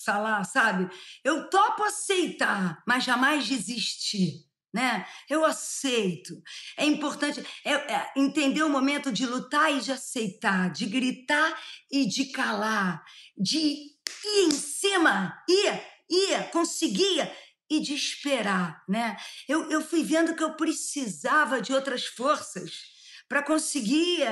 falar, 0.05 0.45
sabe? 0.45 0.89
Eu 1.25 1.51
topo 1.51 1.83
aceitar, 1.83 2.83
mas 2.87 3.05
jamais 3.05 3.47
desistir. 3.47 4.47
Né? 4.73 5.07
Eu 5.29 5.47
aceito. 5.47 6.35
É 6.77 6.85
importante 6.85 7.45
é, 7.65 7.73
é, 7.73 8.13
entender 8.15 8.63
o 8.63 8.69
momento 8.69 9.11
de 9.11 9.27
lutar 9.27 9.75
e 9.75 9.81
de 9.81 9.91
aceitar, 9.91 10.71
de 10.71 10.85
gritar 10.87 11.59
e 11.91 12.07
de 12.07 12.27
calar, 12.27 13.03
de 13.37 13.59
ir 13.59 14.45
em 14.45 14.51
cima, 14.51 15.43
ia, 15.49 15.85
ia, 16.09 16.45
conseguia 16.45 17.35
e 17.69 17.81
de 17.81 17.95
esperar, 17.95 18.85
né? 18.89 19.17
Eu, 19.49 19.71
eu 19.71 19.83
fui 19.83 20.03
vendo 20.03 20.35
que 20.35 20.43
eu 20.43 20.55
precisava 20.55 21.61
de 21.61 21.73
outras 21.73 22.05
forças 22.07 22.73
para 23.29 23.43
conseguir 23.43 24.23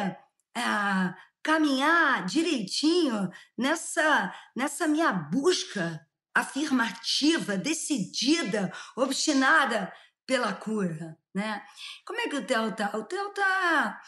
é, 0.56 1.14
caminhar 1.42 2.24
direitinho 2.24 3.30
nessa, 3.56 4.34
nessa 4.54 4.88
minha 4.88 5.12
busca 5.12 6.04
afirmativa, 6.34 7.56
decidida, 7.56 8.72
obstinada 8.96 9.92
pela 10.26 10.52
cura, 10.52 11.16
né? 11.34 11.62
Como 12.04 12.20
é 12.20 12.28
que 12.28 12.36
o 12.36 12.44
Theo 12.44 12.72
tá? 12.72 12.90
O 12.94 13.04
Theo 13.04 13.30
tá 13.30 14.00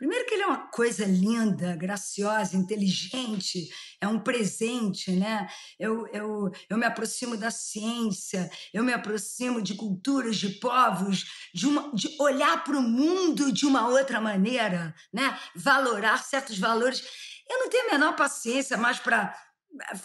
Primeiro 0.00 0.24
que 0.24 0.32
ele 0.32 0.44
é 0.44 0.46
uma 0.46 0.66
coisa 0.68 1.04
linda, 1.04 1.76
graciosa, 1.76 2.56
inteligente, 2.56 3.68
é 4.00 4.08
um 4.08 4.18
presente, 4.18 5.10
né? 5.10 5.46
Eu, 5.78 6.06
eu, 6.06 6.50
eu 6.70 6.78
me 6.78 6.86
aproximo 6.86 7.36
da 7.36 7.50
ciência, 7.50 8.50
eu 8.72 8.82
me 8.82 8.94
aproximo 8.94 9.60
de 9.60 9.74
culturas, 9.74 10.36
de 10.36 10.48
povos, 10.58 11.26
de, 11.52 11.66
uma, 11.66 11.94
de 11.94 12.16
olhar 12.18 12.64
para 12.64 12.78
o 12.78 12.82
mundo 12.82 13.52
de 13.52 13.66
uma 13.66 13.88
outra 13.88 14.22
maneira, 14.22 14.94
né? 15.12 15.38
Valorar 15.54 16.24
certos 16.24 16.58
valores. 16.58 17.04
Eu 17.46 17.58
não 17.58 17.68
tenho 17.68 17.88
a 17.88 17.92
menor 17.92 18.16
paciência 18.16 18.78
mais 18.78 18.98
para 18.98 19.36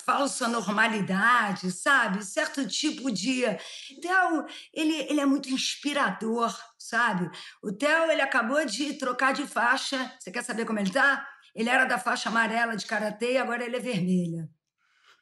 falsa 0.06 0.48
normalidade, 0.48 1.72
sabe? 1.72 2.24
Certo 2.24 2.68
tipo 2.68 3.12
de. 3.12 3.44
Theo, 4.02 4.46
ele, 4.74 4.96
ele 5.10 5.20
é 5.20 5.26
muito 5.26 5.50
inspirador, 5.50 6.56
sabe? 6.78 7.30
O 7.62 7.72
Theo, 7.72 8.12
ele 8.12 8.22
acabou 8.22 8.66
de 8.66 8.94
trocar 8.94 9.34
de 9.34 9.46
faixa. 9.48 10.12
Você 10.20 10.32
quer 10.32 10.44
saber 10.44 10.66
como 10.66 10.80
ele 10.80 10.92
tá? 10.92 11.28
Ele 11.54 11.70
era 11.70 11.86
da 11.86 11.98
faixa 11.98 12.30
amarela 12.30 12.76
de 12.76 12.86
karatê 12.86 13.34
e 13.34 13.38
agora 13.38 13.64
ele 13.64 13.78
é 13.78 13.80
vermelha. 13.80 14.50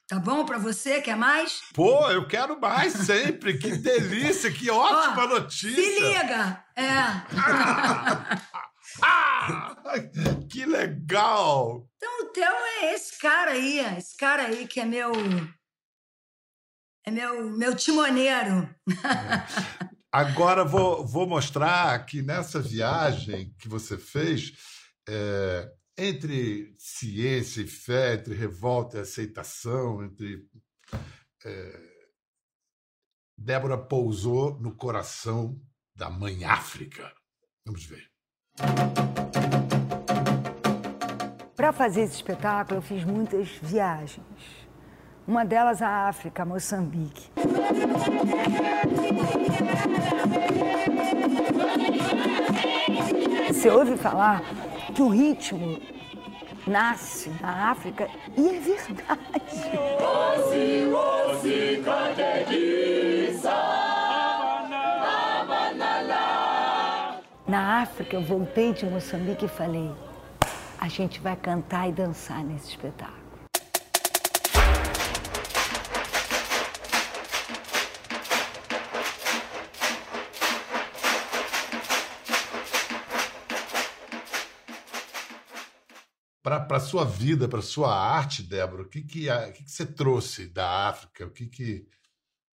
Tá 0.07 0.19
bom 0.19 0.45
para 0.45 0.57
você? 0.57 1.01
Quer 1.01 1.15
mais? 1.15 1.61
Pô, 1.73 2.09
eu 2.11 2.27
quero 2.27 2.59
mais 2.59 2.93
sempre. 2.93 3.57
Que 3.57 3.77
delícia, 3.77 4.51
que 4.51 4.69
ótima 4.69 5.25
notícia. 5.27 5.81
Se 5.81 5.99
liga. 5.99 6.63
É. 6.75 8.43
Ah, 9.01 9.75
que 10.49 10.65
legal. 10.65 11.87
Então 11.97 12.21
o 12.21 12.25
Theo 12.31 12.45
é 12.45 12.93
esse 12.93 13.17
cara 13.19 13.51
aí, 13.51 13.79
esse 13.97 14.15
cara 14.17 14.43
aí 14.43 14.67
que 14.67 14.79
é 14.79 14.85
meu 14.85 15.11
é 17.05 17.11
meu 17.11 17.49
meu 17.49 17.75
timoneiro. 17.75 18.69
É. 18.89 19.83
Agora 20.11 20.63
vou, 20.63 21.03
vou 21.05 21.27
mostrar 21.27 22.05
que 22.05 22.21
nessa 22.21 22.61
viagem 22.61 23.51
que 23.57 23.67
você 23.67 23.97
fez, 23.97 24.51
é, 25.09 25.73
entre 25.97 26.75
ciência 26.77 27.61
e 27.61 27.67
fé, 27.67 28.13
entre 28.13 28.35
revolta 28.35 28.97
e 28.97 29.01
aceitação, 29.01 30.03
entre. 30.03 30.47
É, 31.43 31.93
Débora 33.35 33.77
pousou 33.77 34.59
no 34.59 34.75
coração 34.75 35.59
da 35.95 36.11
Mãe 36.11 36.45
África. 36.45 37.11
Vamos 37.65 37.83
ver. 37.83 38.12
Para 41.63 41.71
fazer 41.71 42.01
esse 42.01 42.15
espetáculo, 42.15 42.79
eu 42.79 42.81
fiz 42.81 43.05
muitas 43.05 43.47
viagens. 43.61 44.19
Uma 45.25 45.45
delas 45.45 45.81
à 45.81 46.09
África, 46.09 46.43
Moçambique. 46.43 47.31
Você 53.47 53.69
ouve 53.69 53.95
falar 53.95 54.41
que 54.93 55.01
o 55.01 55.07
ritmo 55.07 55.79
nasce 56.67 57.29
na 57.41 57.71
África 57.71 58.09
e 58.35 58.49
é 58.49 58.59
verdade. 58.59 59.23
Na 67.53 67.83
África, 67.83 68.15
eu 68.15 68.23
voltei 68.23 68.73
de 68.73 68.83
Moçambique 68.83 69.45
e 69.45 69.47
falei: 69.47 69.91
a 70.79 70.87
gente 70.87 71.19
vai 71.19 71.35
cantar 71.35 71.87
e 71.87 71.91
dançar 71.91 72.43
nesse 72.43 72.69
espetáculo. 72.69 73.21
para 86.41 86.77
a 86.77 86.79
sua 86.79 87.05
vida, 87.05 87.47
para 87.47 87.59
a 87.59 87.61
sua 87.61 87.95
arte, 87.95 88.41
Débora, 88.41 88.81
o 88.81 88.89
que, 88.89 89.03
que, 89.03 89.29
o 89.29 89.53
que, 89.53 89.63
que 89.63 89.71
você 89.71 89.85
trouxe 89.85 90.47
da 90.47 90.87
África? 90.89 91.27
O 91.27 91.29
que, 91.29 91.45
que, 91.45 91.87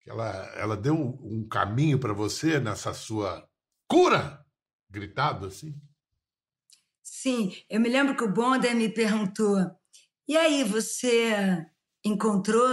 que 0.01 0.10
ela, 0.10 0.29
ela 0.58 0.75
deu 0.75 0.94
um 0.94 1.48
caminho 1.48 1.98
para 1.98 2.12
você 2.12 2.60
nessa 2.60 2.94
sua 2.94 3.48
cura? 3.88 4.46
Gritado 4.89 5.46
assim? 5.46 5.79
Sim, 7.03 7.55
eu 7.69 7.79
me 7.79 7.89
lembro 7.89 8.15
que 8.15 8.24
o 8.24 8.31
Bonda 8.31 8.74
me 8.74 8.89
perguntou: 8.89 9.58
e 10.29 10.38
aí, 10.38 10.63
você 10.63 11.65
encontrou 12.05 12.72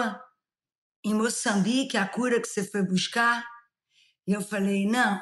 em 1.03 1.15
Moçambique 1.15 1.97
a 1.97 2.07
cura 2.07 2.39
que 2.39 2.47
você 2.47 2.63
foi 2.63 2.83
buscar? 2.83 3.47
E 4.27 4.35
eu 4.35 4.43
falei: 4.43 4.87
não, 4.87 5.19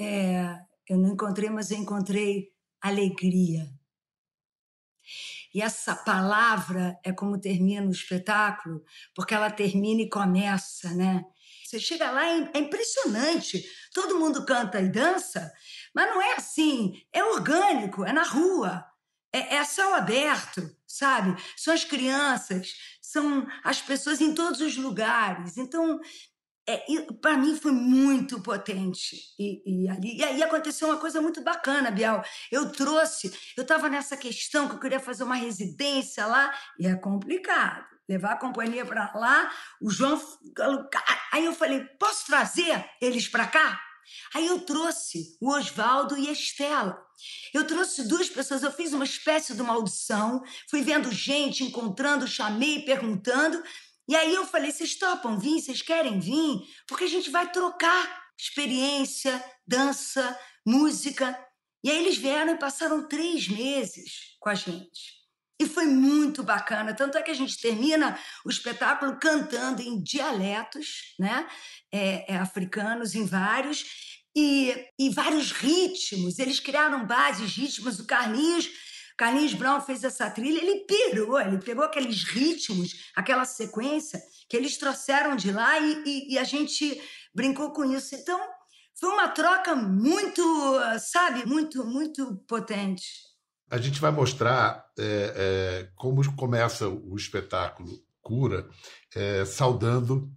é, 0.00 0.60
eu 0.88 0.96
não 0.96 1.14
encontrei, 1.14 1.50
mas 1.50 1.72
eu 1.72 1.78
encontrei 1.78 2.52
alegria. 2.80 3.68
E 5.52 5.60
essa 5.60 5.96
palavra 5.96 6.96
é 7.04 7.12
como 7.12 7.40
termina 7.40 7.84
o 7.84 7.90
espetáculo, 7.90 8.84
porque 9.12 9.34
ela 9.34 9.50
termina 9.50 10.02
e 10.02 10.08
começa, 10.08 10.94
né? 10.94 11.24
Você 11.64 11.80
chega 11.80 12.12
lá, 12.12 12.24
é, 12.28 12.50
é 12.54 12.58
impressionante. 12.58 13.64
Todo 13.92 14.20
mundo 14.20 14.46
canta 14.46 14.80
e 14.80 14.88
dança, 14.88 15.52
mas 15.94 16.10
não 16.10 16.20
é 16.20 16.34
assim. 16.34 17.00
É 17.12 17.24
orgânico, 17.24 18.04
é 18.04 18.12
na 18.12 18.22
rua, 18.22 18.84
é, 19.32 19.56
é 19.56 19.64
céu 19.64 19.94
aberto, 19.94 20.62
sabe? 20.86 21.34
São 21.56 21.72
as 21.72 21.84
crianças, 21.84 22.74
são 23.00 23.46
as 23.64 23.80
pessoas 23.80 24.20
em 24.20 24.34
todos 24.34 24.60
os 24.60 24.76
lugares. 24.76 25.56
Então, 25.56 26.00
é, 26.68 26.84
para 27.20 27.36
mim 27.36 27.56
foi 27.56 27.72
muito 27.72 28.40
potente. 28.40 29.16
E, 29.38 29.84
e, 29.84 29.88
ali, 29.88 30.16
e 30.18 30.24
aí 30.24 30.42
aconteceu 30.42 30.88
uma 30.88 30.98
coisa 30.98 31.20
muito 31.20 31.42
bacana, 31.42 31.90
Biel. 31.90 32.22
Eu 32.50 32.70
trouxe, 32.70 33.32
eu 33.56 33.62
estava 33.62 33.88
nessa 33.88 34.16
questão 34.16 34.68
que 34.68 34.74
eu 34.76 34.80
queria 34.80 35.00
fazer 35.00 35.24
uma 35.24 35.34
residência 35.34 36.26
lá, 36.26 36.54
e 36.78 36.86
é 36.86 36.94
complicado. 36.94 37.90
Levar 38.08 38.32
a 38.32 38.38
companhia 38.38 38.84
para 38.84 39.12
lá, 39.14 39.50
o 39.80 39.88
João. 39.88 40.20
Aí 41.32 41.44
eu 41.44 41.54
falei: 41.54 41.84
posso 41.98 42.26
trazer 42.26 42.84
eles 43.00 43.28
para 43.28 43.46
cá? 43.46 43.80
Aí 44.34 44.46
eu 44.46 44.60
trouxe 44.60 45.36
o 45.40 45.50
Oswaldo 45.50 46.16
e 46.16 46.28
a 46.28 46.32
Estela. 46.32 46.98
Eu 47.54 47.66
trouxe 47.66 48.04
duas 48.04 48.28
pessoas, 48.28 48.62
eu 48.62 48.72
fiz 48.72 48.92
uma 48.92 49.04
espécie 49.04 49.54
de 49.54 49.62
uma 49.62 49.74
audição, 49.74 50.42
fui 50.68 50.82
vendo 50.82 51.12
gente, 51.12 51.64
encontrando, 51.64 52.26
chamei, 52.26 52.84
perguntando, 52.84 53.62
e 54.08 54.16
aí 54.16 54.34
eu 54.34 54.46
falei: 54.46 54.70
vocês 54.70 54.96
topam 54.96 55.38
vir? 55.38 55.60
Vocês 55.60 55.82
querem 55.82 56.18
vir? 56.18 56.60
Porque 56.86 57.04
a 57.04 57.08
gente 57.08 57.30
vai 57.30 57.50
trocar 57.50 58.22
experiência, 58.38 59.42
dança, 59.66 60.38
música. 60.66 61.38
E 61.84 61.90
aí 61.90 61.98
eles 61.98 62.16
vieram 62.16 62.54
e 62.54 62.58
passaram 62.58 63.08
três 63.08 63.48
meses 63.48 64.36
com 64.38 64.48
a 64.48 64.54
gente. 64.54 65.21
E 65.62 65.68
foi 65.68 65.86
muito 65.86 66.42
bacana. 66.42 66.92
Tanto 66.92 67.16
é 67.16 67.22
que 67.22 67.30
a 67.30 67.34
gente 67.34 67.60
termina 67.60 68.18
o 68.44 68.50
espetáculo 68.50 69.16
cantando 69.20 69.80
em 69.80 70.02
dialetos, 70.02 71.14
né? 71.18 71.46
É, 71.92 72.34
é, 72.34 72.36
africanos, 72.36 73.14
em 73.14 73.24
vários, 73.24 73.84
e, 74.34 74.74
e 74.98 75.10
vários 75.10 75.52
ritmos. 75.52 76.40
Eles 76.40 76.58
criaram 76.58 77.06
bases, 77.06 77.54
ritmos. 77.54 78.00
O 78.00 78.06
Carlinhos 78.06 78.68
Carlinhos 79.16 79.54
Brown 79.54 79.80
fez 79.80 80.02
essa 80.02 80.28
trilha, 80.30 80.58
ele 80.58 80.84
pirou, 80.86 81.38
ele 81.38 81.58
pegou 81.58 81.84
aqueles 81.84 82.24
ritmos, 82.24 83.12
aquela 83.14 83.44
sequência 83.44 84.20
que 84.48 84.56
eles 84.56 84.78
trouxeram 84.78 85.36
de 85.36 85.52
lá 85.52 85.78
e, 85.78 86.02
e, 86.04 86.32
e 86.32 86.38
a 86.38 86.44
gente 86.44 87.00
brincou 87.32 87.72
com 87.72 87.84
isso. 87.84 88.16
Então, 88.16 88.40
foi 88.98 89.10
uma 89.10 89.28
troca 89.28 89.76
muito, 89.76 90.42
sabe, 90.98 91.46
muito, 91.46 91.84
muito 91.84 92.36
potente. 92.48 93.31
A 93.72 93.78
gente 93.78 93.98
vai 94.02 94.10
mostrar 94.10 94.84
é, 94.98 95.32
é, 95.34 95.88
como 95.96 96.20
começa 96.36 96.86
o 96.86 97.16
espetáculo 97.16 97.88
Cura, 98.20 98.68
é, 99.16 99.46
saudando 99.46 100.30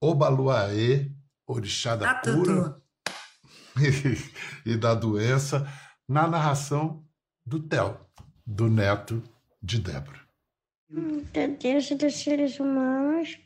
Obaluaê, 0.00 1.12
orixá 1.46 1.94
da 1.94 2.10
ah, 2.10 2.22
cura 2.22 2.82
e, 4.64 4.70
e 4.74 4.76
da 4.76 4.94
doença, 4.94 5.64
na 6.08 6.26
narração 6.26 7.06
do 7.46 7.60
Theo, 7.60 8.00
do 8.44 8.68
neto 8.68 9.22
de 9.62 9.78
Débora. 9.80 10.20
Da 11.32 11.46
Deus 11.46 11.88
dos 11.90 12.16
seres 12.16 12.58
humanos 12.58 13.38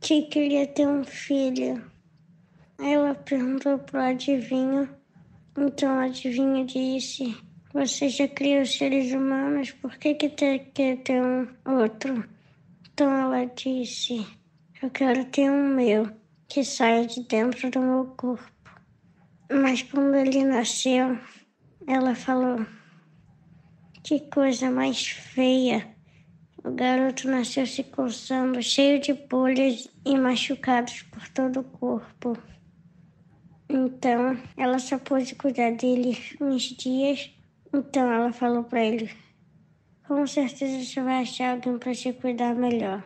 que 0.00 0.22
queria 0.22 0.66
ter 0.66 0.88
um 0.88 1.04
filho. 1.04 1.88
Aí 2.76 2.92
ela 2.92 3.14
perguntou 3.14 3.78
pro 3.78 4.00
adivinho. 4.00 4.92
Então 5.56 5.96
o 5.96 6.00
adivinho 6.00 6.66
disse: 6.66 7.47
Você 7.78 8.08
já 8.08 8.26
criou 8.26 8.66
seres 8.66 9.12
humanos, 9.12 9.70
por 9.70 9.96
que, 9.98 10.12
que 10.12 10.28
quer 10.30 10.96
ter 10.96 11.22
um 11.22 11.46
outro? 11.64 12.28
Então 12.82 13.08
ela 13.08 13.44
disse: 13.44 14.26
Eu 14.82 14.90
quero 14.90 15.24
ter 15.26 15.48
um 15.48 15.76
meu, 15.76 16.10
que 16.48 16.64
saia 16.64 17.06
de 17.06 17.22
dentro 17.22 17.70
do 17.70 17.78
meu 17.78 18.06
corpo. 18.16 18.50
Mas 19.48 19.84
quando 19.84 20.16
ele 20.16 20.44
nasceu, 20.44 21.16
ela 21.86 22.16
falou: 22.16 22.66
que 24.02 24.18
coisa 24.28 24.72
mais 24.72 25.06
feia. 25.06 25.88
O 26.64 26.72
garoto 26.72 27.30
nasceu 27.30 27.64
se 27.64 27.84
coçando, 27.84 28.60
cheio 28.60 29.00
de 29.00 29.12
bolhas 29.12 29.88
e 30.04 30.18
machucados 30.18 31.02
por 31.02 31.28
todo 31.28 31.60
o 31.60 31.64
corpo. 31.64 32.36
Então, 33.68 34.36
ela 34.56 34.80
só 34.80 34.98
pôde 34.98 35.36
cuidar 35.36 35.70
dele 35.76 36.18
uns 36.40 36.62
dias. 36.62 37.37
Então, 37.72 38.10
ela 38.10 38.32
falou 38.32 38.64
para 38.64 38.84
ele: 38.84 39.10
Com 40.06 40.26
certeza 40.26 40.84
você 40.84 41.00
vai 41.02 41.22
achar 41.22 41.52
alguém 41.52 41.78
para 41.78 41.94
te 41.94 42.12
cuidar 42.12 42.54
melhor. 42.54 43.04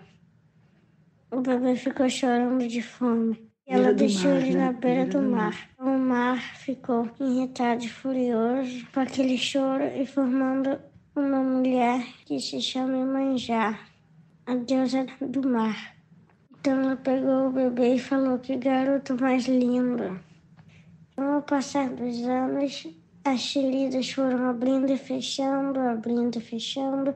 O 1.30 1.40
bebê 1.40 1.74
ficou 1.76 2.08
chorando 2.08 2.68
de 2.68 2.82
fome. 2.82 3.50
Ela 3.66 3.94
deixou 3.94 4.32
ele 4.32 4.54
né? 4.54 4.66
na 4.66 4.72
beira 4.72 5.06
do 5.06 5.22
mar. 5.22 5.70
O 5.78 5.96
mar 5.96 6.38
ficou 6.58 7.08
irritado 7.18 7.84
e 7.84 7.88
furioso 7.88 8.86
com 8.92 9.00
aquele 9.00 9.38
choro 9.38 9.84
e 9.84 10.04
formando 10.04 10.78
uma 11.16 11.42
mulher 11.42 12.04
que 12.26 12.38
se 12.38 12.60
chama 12.60 12.98
Imanjá, 12.98 13.78
a 14.44 14.54
deusa 14.56 15.06
do 15.20 15.48
mar. 15.48 15.96
Então 16.60 16.80
ela 16.82 16.96
pegou 16.96 17.48
o 17.48 17.52
bebê 17.52 17.94
e 17.94 17.98
falou 17.98 18.38
que 18.38 18.56
garoto 18.56 19.20
mais 19.20 19.46
lindo. 19.46 20.20
Com 21.16 21.38
o 21.38 21.42
passar 21.42 21.88
dos 21.88 22.22
anos, 22.24 22.86
as 23.24 23.52
feridas 23.52 24.10
foram 24.10 24.50
abrindo 24.50 24.92
e 24.92 24.96
fechando, 24.96 25.78
abrindo 25.78 26.38
e 26.38 26.40
fechando, 26.40 27.14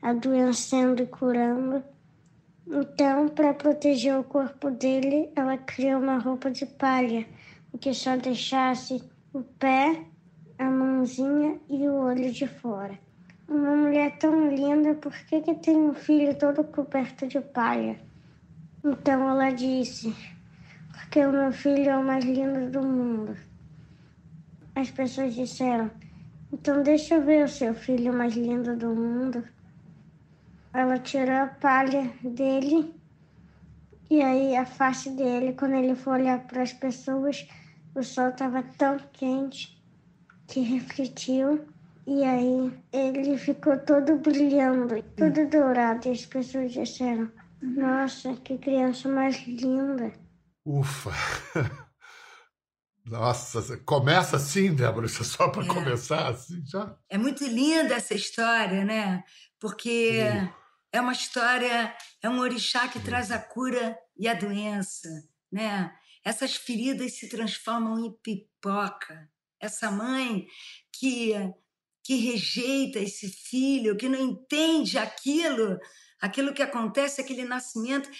adoecendo 0.00 1.02
e 1.02 1.06
curando. 1.06 1.84
Então, 2.66 3.28
para 3.28 3.52
proteger 3.52 4.18
o 4.18 4.24
corpo 4.24 4.70
dele, 4.70 5.30
ela 5.36 5.58
criou 5.58 6.00
uma 6.00 6.16
roupa 6.16 6.50
de 6.50 6.64
palha, 6.64 7.26
que 7.78 7.92
só 7.92 8.16
deixasse 8.16 9.02
o 9.34 9.42
pé, 9.42 10.04
a 10.58 10.64
mãozinha 10.64 11.60
e 11.68 11.88
o 11.88 11.94
olho 11.94 12.32
de 12.32 12.46
fora. 12.46 12.98
Uma 13.46 13.76
mulher 13.76 14.16
tão 14.16 14.48
linda, 14.48 14.94
por 14.94 15.12
que, 15.26 15.42
que 15.42 15.54
tem 15.54 15.76
um 15.76 15.92
filho 15.92 16.34
todo 16.38 16.64
coberto 16.64 17.26
de 17.26 17.40
palha? 17.40 18.00
Então 18.82 19.28
ela 19.28 19.50
disse: 19.50 20.14
Porque 20.92 21.20
o 21.26 21.32
meu 21.32 21.52
filho 21.52 21.90
é 21.90 21.96
o 21.98 22.04
mais 22.04 22.24
lindo 22.24 22.70
do 22.70 22.80
mundo. 22.80 23.36
As 24.74 24.90
pessoas 24.90 25.34
disseram: 25.34 25.90
Então 26.52 26.82
deixa 26.82 27.14
eu 27.14 27.24
ver 27.24 27.44
o 27.44 27.48
seu 27.48 27.74
filho 27.74 28.12
mais 28.12 28.34
lindo 28.34 28.76
do 28.76 28.88
mundo. 28.88 29.44
Ela 30.72 30.98
tirou 30.98 31.36
a 31.36 31.46
palha 31.46 32.10
dele 32.22 32.92
e 34.10 34.20
aí 34.20 34.56
a 34.56 34.66
face 34.66 35.10
dele, 35.10 35.54
quando 35.54 35.74
ele 35.74 35.94
foi 35.94 36.20
olhar 36.20 36.40
para 36.46 36.62
as 36.62 36.72
pessoas, 36.72 37.48
o 37.94 38.02
sol 38.02 38.28
estava 38.28 38.62
tão 38.62 38.98
quente 39.12 39.80
que 40.46 40.60
refletiu 40.60 41.64
e 42.06 42.22
aí 42.22 42.72
ele 42.92 43.38
ficou 43.38 43.78
todo 43.78 44.18
brilhando, 44.18 45.02
todo 45.16 45.48
dourado. 45.48 46.08
E 46.08 46.12
as 46.12 46.26
pessoas 46.26 46.72
disseram: 46.72 47.30
Nossa, 47.62 48.34
que 48.34 48.58
criança 48.58 49.08
mais 49.08 49.46
linda. 49.46 50.12
Ufa! 50.66 51.10
Nossa, 53.04 53.76
começa 53.78 54.36
assim, 54.36 54.74
Débora, 54.74 55.04
isso 55.06 55.22
é 55.22 55.24
só 55.24 55.48
para 55.48 55.64
é. 55.64 55.68
começar 55.68 56.28
assim 56.28 56.64
já. 56.66 56.96
É 57.08 57.18
muito 57.18 57.44
linda 57.44 57.94
essa 57.94 58.14
história, 58.14 58.84
né? 58.84 59.22
Porque 59.60 60.20
uh. 60.22 60.54
é 60.92 61.00
uma 61.00 61.12
história, 61.12 61.94
é 62.22 62.28
um 62.28 62.40
orixá 62.40 62.88
que 62.88 62.98
uh. 62.98 63.02
traz 63.02 63.30
a 63.30 63.38
cura 63.38 63.96
e 64.16 64.26
a 64.26 64.34
doença, 64.34 65.08
né? 65.52 65.94
Essas 66.24 66.56
feridas 66.56 67.18
se 67.18 67.28
transformam 67.28 67.98
em 67.98 68.10
pipoca. 68.22 69.30
Essa 69.60 69.90
mãe 69.90 70.46
que 70.92 71.32
que 72.06 72.16
rejeita 72.16 72.98
esse 72.98 73.30
filho, 73.30 73.96
que 73.96 74.10
não 74.10 74.20
entende 74.20 74.98
aquilo, 74.98 75.78
aquilo 76.20 76.52
que 76.52 76.62
acontece, 76.62 77.18
aquele 77.18 77.46
nascimento. 77.46 78.10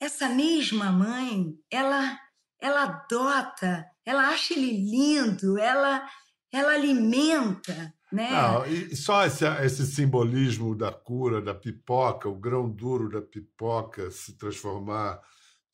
Essa 0.00 0.28
mesma 0.28 0.90
mãe, 0.90 1.56
ela 1.70 2.18
ela 2.60 2.82
adota, 2.84 3.86
ela 4.06 4.28
acha 4.28 4.54
ele 4.54 4.72
lindo, 4.72 5.58
ela 5.58 6.08
ela 6.52 6.72
alimenta, 6.72 7.92
né? 8.10 8.30
Não, 8.30 8.66
e 8.66 8.96
só 8.96 9.26
esse, 9.26 9.44
esse 9.62 9.84
simbolismo 9.84 10.74
da 10.74 10.92
cura 10.92 11.42
da 11.42 11.54
pipoca, 11.54 12.28
o 12.28 12.38
grão 12.38 12.70
duro 12.70 13.10
da 13.10 13.20
pipoca 13.20 14.10
se 14.10 14.38
transformar 14.38 15.20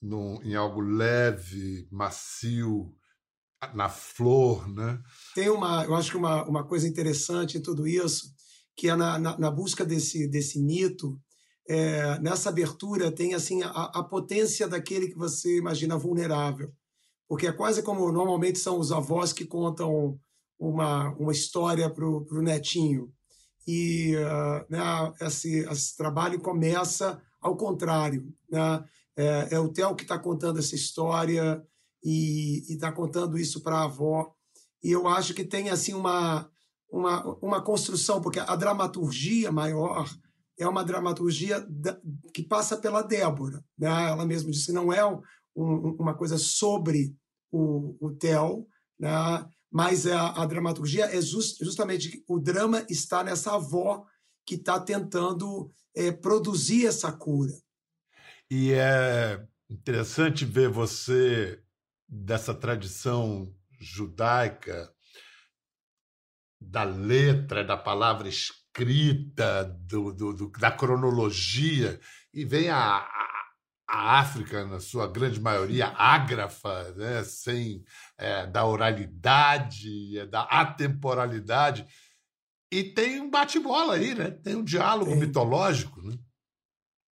num, 0.01 0.43
em 0.43 0.57
algo 0.57 0.81
leve, 0.81 1.87
macio, 1.93 2.93
na 3.75 3.89
flor, 3.89 4.69
né? 4.69 5.01
Tem 5.35 5.49
uma, 5.49 5.85
eu 5.85 5.95
acho 5.95 6.11
que 6.11 6.17
uma, 6.17 6.45
uma 6.49 6.67
coisa 6.67 6.89
interessante 6.89 7.59
em 7.59 7.63
tudo 7.63 7.87
isso, 7.87 8.33
que 8.77 8.89
é 8.89 8.97
na, 8.97 9.19
na, 9.19 9.39
na 9.39 9.51
busca 9.51 9.85
desse, 9.85 10.27
desse 10.29 10.61
mito, 10.61 11.21
é, 11.69 12.19
nessa 12.19 12.49
abertura 12.49 13.13
tem 13.13 13.35
assim 13.35 13.63
a, 13.63 13.69
a, 13.69 14.03
potência 14.03 14.67
daquele 14.67 15.09
que 15.09 15.17
você 15.17 15.59
imagina 15.59 15.97
vulnerável, 15.97 16.73
porque 17.33 17.47
é 17.47 17.53
quase 17.53 17.83
como 17.83 18.13
normalmente 18.13 18.59
são 18.59 18.79
os 18.79 18.93
avós 18.93 19.33
que 19.33 19.47
contam 19.47 20.21
uma, 20.59 21.15
uma 21.15 21.33
história 21.33 21.89
para 21.89 22.05
o 22.05 22.43
netinho. 22.43 23.11
E 23.67 24.15
uh, 24.17 24.67
né, 24.69 24.79
esse, 25.19 25.61
esse 25.61 25.97
trabalho 25.97 26.39
começa 26.43 27.23
ao 27.41 27.57
contrário. 27.57 28.31
Né? 28.51 28.85
É, 29.17 29.49
é 29.53 29.59
o 29.59 29.71
Theo 29.71 29.95
que 29.95 30.03
está 30.03 30.19
contando 30.19 30.59
essa 30.59 30.75
história 30.75 31.67
e 32.05 32.67
está 32.69 32.93
contando 32.93 33.39
isso 33.39 33.63
para 33.63 33.77
a 33.79 33.85
avó. 33.85 34.35
E 34.85 34.93
eu 34.93 35.09
acho 35.09 35.33
que 35.33 35.43
tem 35.43 35.71
assim 35.71 35.95
uma, 35.95 36.51
uma, 36.91 37.25
uma 37.41 37.63
construção, 37.63 38.21
porque 38.21 38.41
a 38.41 38.57
dramaturgia 38.57 39.51
maior 39.51 40.07
é 40.59 40.69
uma 40.69 40.85
dramaturgia 40.85 41.65
da, 41.67 41.99
que 42.35 42.43
passa 42.43 42.77
pela 42.77 43.01
Débora. 43.01 43.65
Né? 43.79 44.11
Ela 44.11 44.27
mesma 44.27 44.51
disse 44.51 44.71
não 44.71 44.93
é 44.93 45.03
um, 45.03 45.23
uma 45.99 46.13
coisa 46.13 46.37
sobre 46.37 47.17
o, 47.53 47.97
o 48.01 48.11
Theo, 48.17 48.67
né? 48.99 49.09
mas 49.71 50.07
a, 50.07 50.43
a 50.43 50.47
dramaturgia 50.47 51.05
é 51.05 51.21
just, 51.21 51.63
justamente 51.63 52.25
o 52.27 52.39
drama 52.41 52.85
está 52.89 53.23
nessa 53.23 53.55
avó 53.55 54.05
que 54.45 54.57
está 54.57 54.81
tentando 54.81 55.71
é, 55.95 56.11
produzir 56.11 56.87
essa 56.87 57.13
cura. 57.13 57.53
E 58.51 58.73
é 58.73 59.47
interessante 59.71 60.45
ver 60.45 60.69
você 60.69 61.63
dessa 62.09 62.55
tradição 62.55 63.55
judaica, 63.81 64.93
da 66.61 66.85
letra, 66.85 67.65
da 67.65 67.77
palavra 67.77 68.29
escrita, 68.29 69.65
do, 69.65 70.13
do, 70.13 70.33
do 70.33 70.51
da 70.51 70.71
cronologia, 70.71 71.99
e 72.33 72.45
vem 72.45 72.69
a, 72.69 73.07
a, 73.93 73.97
a, 73.97 74.21
África, 74.21 74.65
na 74.65 74.81
sua 74.81 75.07
grande 75.07 75.41
maioria, 75.41 75.89
ágrafa, 75.89 76.93
né? 76.97 77.23
sem 77.25 77.85
é, 78.17 78.47
da 78.47 78.65
oralidade, 78.65 80.19
é, 80.19 80.27
da 80.27 80.43
atemporalidade. 80.43 81.87
E 82.71 82.83
tem 82.83 83.21
um 83.21 83.31
bate-bola 83.31 83.95
aí, 83.95 84.15
né? 84.15 84.31
tem 84.31 84.57
um 84.57 84.65
diálogo 84.65 85.11
tem. 85.11 85.21
mitológico. 85.21 86.01
Né? 86.01 86.17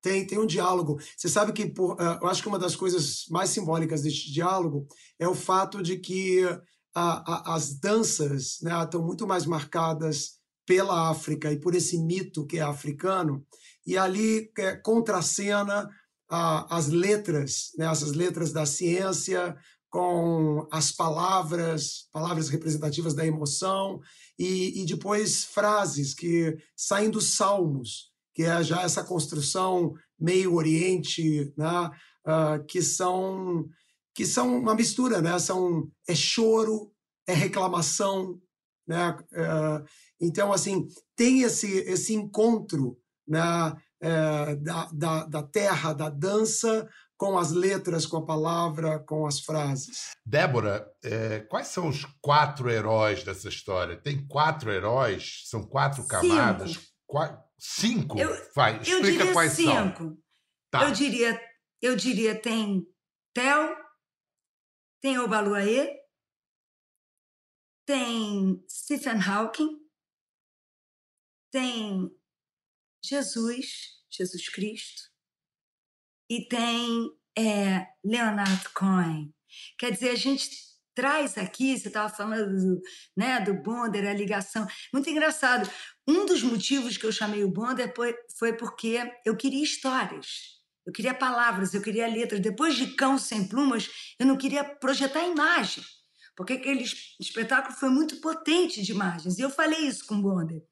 Tem, 0.02 0.26
tem 0.26 0.40
um 0.40 0.46
diálogo. 0.46 0.98
Você 1.18 1.28
sabe 1.28 1.52
que 1.52 1.66
por, 1.66 1.96
uh, 1.96 2.20
eu 2.22 2.28
acho 2.28 2.42
que 2.42 2.48
uma 2.48 2.60
das 2.60 2.76
coisas 2.76 3.26
mais 3.30 3.50
simbólicas 3.50 4.02
deste 4.02 4.32
diálogo 4.32 4.88
é 5.20 5.28
o 5.28 5.36
fato 5.36 5.84
de 5.84 5.98
que 5.98 6.46
uh, 6.46 6.62
as 6.96 7.78
danças 7.78 8.60
né, 8.62 8.72
estão 8.82 9.06
muito 9.06 9.28
mais 9.28 9.46
marcadas 9.46 10.40
pela 10.66 11.10
África 11.10 11.52
e 11.52 11.60
por 11.60 11.74
esse 11.74 11.98
mito 11.98 12.46
que 12.46 12.60
é 12.60 12.62
africano, 12.62 13.44
e 13.86 13.98
ali 13.98 14.52
é, 14.56 14.76
contracena 14.76 15.90
as 16.30 16.88
letras, 16.88 17.72
né, 17.78 17.86
essas 17.88 18.14
letras 18.14 18.52
da 18.54 18.66
ciência, 18.66 19.58
com 19.90 20.68
as 20.72 20.92
palavras, 20.92 22.08
palavras 22.12 22.50
representativas 22.50 23.16
da 23.16 23.26
emoção, 23.26 24.00
e, 24.38 24.82
e 24.82 24.86
depois 24.86 25.44
frases 25.46 26.14
que 26.14 26.56
saem 26.76 27.10
dos 27.10 27.34
salmos 27.34 28.10
que 28.40 28.44
é 28.44 28.64
já 28.64 28.84
essa 28.84 29.04
construção 29.04 29.94
meio 30.18 30.56
Oriente, 30.56 31.54
né? 31.58 31.92
Uh, 32.26 32.66
que 32.66 32.82
são 32.82 33.68
que 34.16 34.26
são 34.26 34.58
uma 34.58 34.74
mistura, 34.74 35.22
né? 35.22 35.38
São 35.40 35.92
é 36.08 36.16
choro, 36.16 36.90
é 37.28 37.34
reclamação, 37.34 38.40
né? 38.88 39.12
Uh, 39.34 39.86
então 40.22 40.54
assim 40.54 40.88
tem 41.18 41.42
esse 41.42 41.68
esse 41.80 42.14
encontro, 42.14 42.98
né? 43.28 43.76
Uh, 44.02 44.56
da, 44.64 44.90
da, 44.94 45.26
da 45.26 45.44
terra, 45.44 45.92
da 45.92 46.10
dança 46.10 46.90
com 47.20 47.38
as 47.38 47.52
letras, 47.52 48.06
com 48.06 48.16
a 48.16 48.26
palavra, 48.26 48.98
com 49.00 49.28
as 49.28 49.42
frases. 49.42 50.12
Débora, 50.26 50.90
é, 51.04 51.42
quais 51.42 51.68
são 51.68 51.90
os 51.90 52.06
quatro 52.22 52.70
heróis 52.70 53.26
dessa 53.26 53.50
história? 53.50 53.98
Tem 53.98 54.26
quatro 54.26 54.72
heróis? 54.72 55.44
São 55.48 55.62
quatro 55.68 56.08
camadas? 56.08 56.76
Cinco. 56.76 57.44
Cinco? 57.60 58.20
Eu, 58.20 58.52
Vai, 58.56 58.80
explica 58.80 59.26
eu 59.26 59.34
quais 59.34 59.52
cinco. 59.52 59.98
são. 59.98 60.18
Tá. 60.72 60.86
Eu 60.86 60.92
diria, 60.92 61.42
eu 61.82 61.96
diria 61.98 62.42
tem 62.42 62.88
Theo, 63.34 63.76
tem 65.02 65.20
Obaluaê, 65.20 66.00
tem 67.86 68.64
Stephen 68.70 69.20
Hawking, 69.20 69.78
tem 71.52 72.10
Jesus, 73.04 74.00
Jesus 74.10 74.50
Cristo, 74.50 75.04
e 76.30 76.48
tem 76.48 77.10
é, 77.38 77.88
Leonard 78.04 78.70
Cohen. 78.74 79.34
Quer 79.78 79.92
dizer, 79.92 80.10
a 80.10 80.16
gente 80.16 80.70
traz 80.94 81.38
aqui, 81.38 81.78
você 81.78 81.88
estava 81.88 82.10
falando 82.10 82.56
do, 82.56 82.82
né, 83.16 83.40
do 83.40 83.54
Bonder, 83.54 84.06
a 84.06 84.14
ligação. 84.14 84.68
Muito 84.94 85.10
engraçado. 85.10 85.70
Um 86.08 86.26
dos 86.26 86.44
motivos 86.44 86.98
que 86.98 87.06
eu 87.06 87.12
chamei 87.12 87.44
o 87.44 87.52
Bonder 87.52 87.94
foi, 88.38 88.54
porque 88.54 89.00
eu 89.26 89.36
queria 89.38 89.64
histórias. 89.64 90.60
Eu 90.86 90.92
queria 90.92 91.14
palavras, 91.14 91.74
eu 91.74 91.82
queria 91.82 92.08
letras. 92.08 92.42
Depois 92.42 92.76
de 92.76 92.96
Cão 92.96 93.18
Sem 93.18 93.48
Plumas, 93.48 93.90
eu 94.20 94.26
não 94.26 94.36
queria 94.36 94.64
projetar 94.64 95.24
imagem, 95.24 95.84
porque 96.40 96.54
aquele 96.54 96.86
espetáculo 97.20 97.76
foi 97.76 97.90
muito 97.90 98.16
potente 98.22 98.82
de 98.82 98.94
imagens. 98.94 99.38
E 99.38 99.42
eu 99.42 99.50
falei 99.50 99.82
isso 99.82 100.06
com 100.06 100.16
o 100.16 100.22
Bonder. 100.22 100.64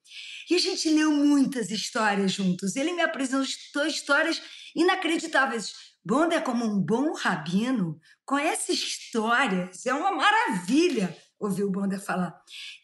E 0.50 0.54
a 0.54 0.58
gente 0.58 0.88
leu 0.88 1.12
muitas 1.12 1.70
histórias 1.70 2.32
juntos. 2.32 2.74
Ele 2.74 2.94
me 2.94 3.02
apresentou 3.02 3.84
histórias 3.86 4.40
inacreditáveis. 4.74 5.74
Bonder, 6.02 6.42
como 6.42 6.64
um 6.64 6.80
bom 6.80 7.12
rabino, 7.12 8.00
conhece 8.24 8.72
histórias. 8.72 9.84
É 9.84 9.92
uma 9.92 10.10
maravilha 10.10 11.14
ouvir 11.38 11.64
o 11.64 11.70
Bonder 11.70 12.00
falar. 12.00 12.34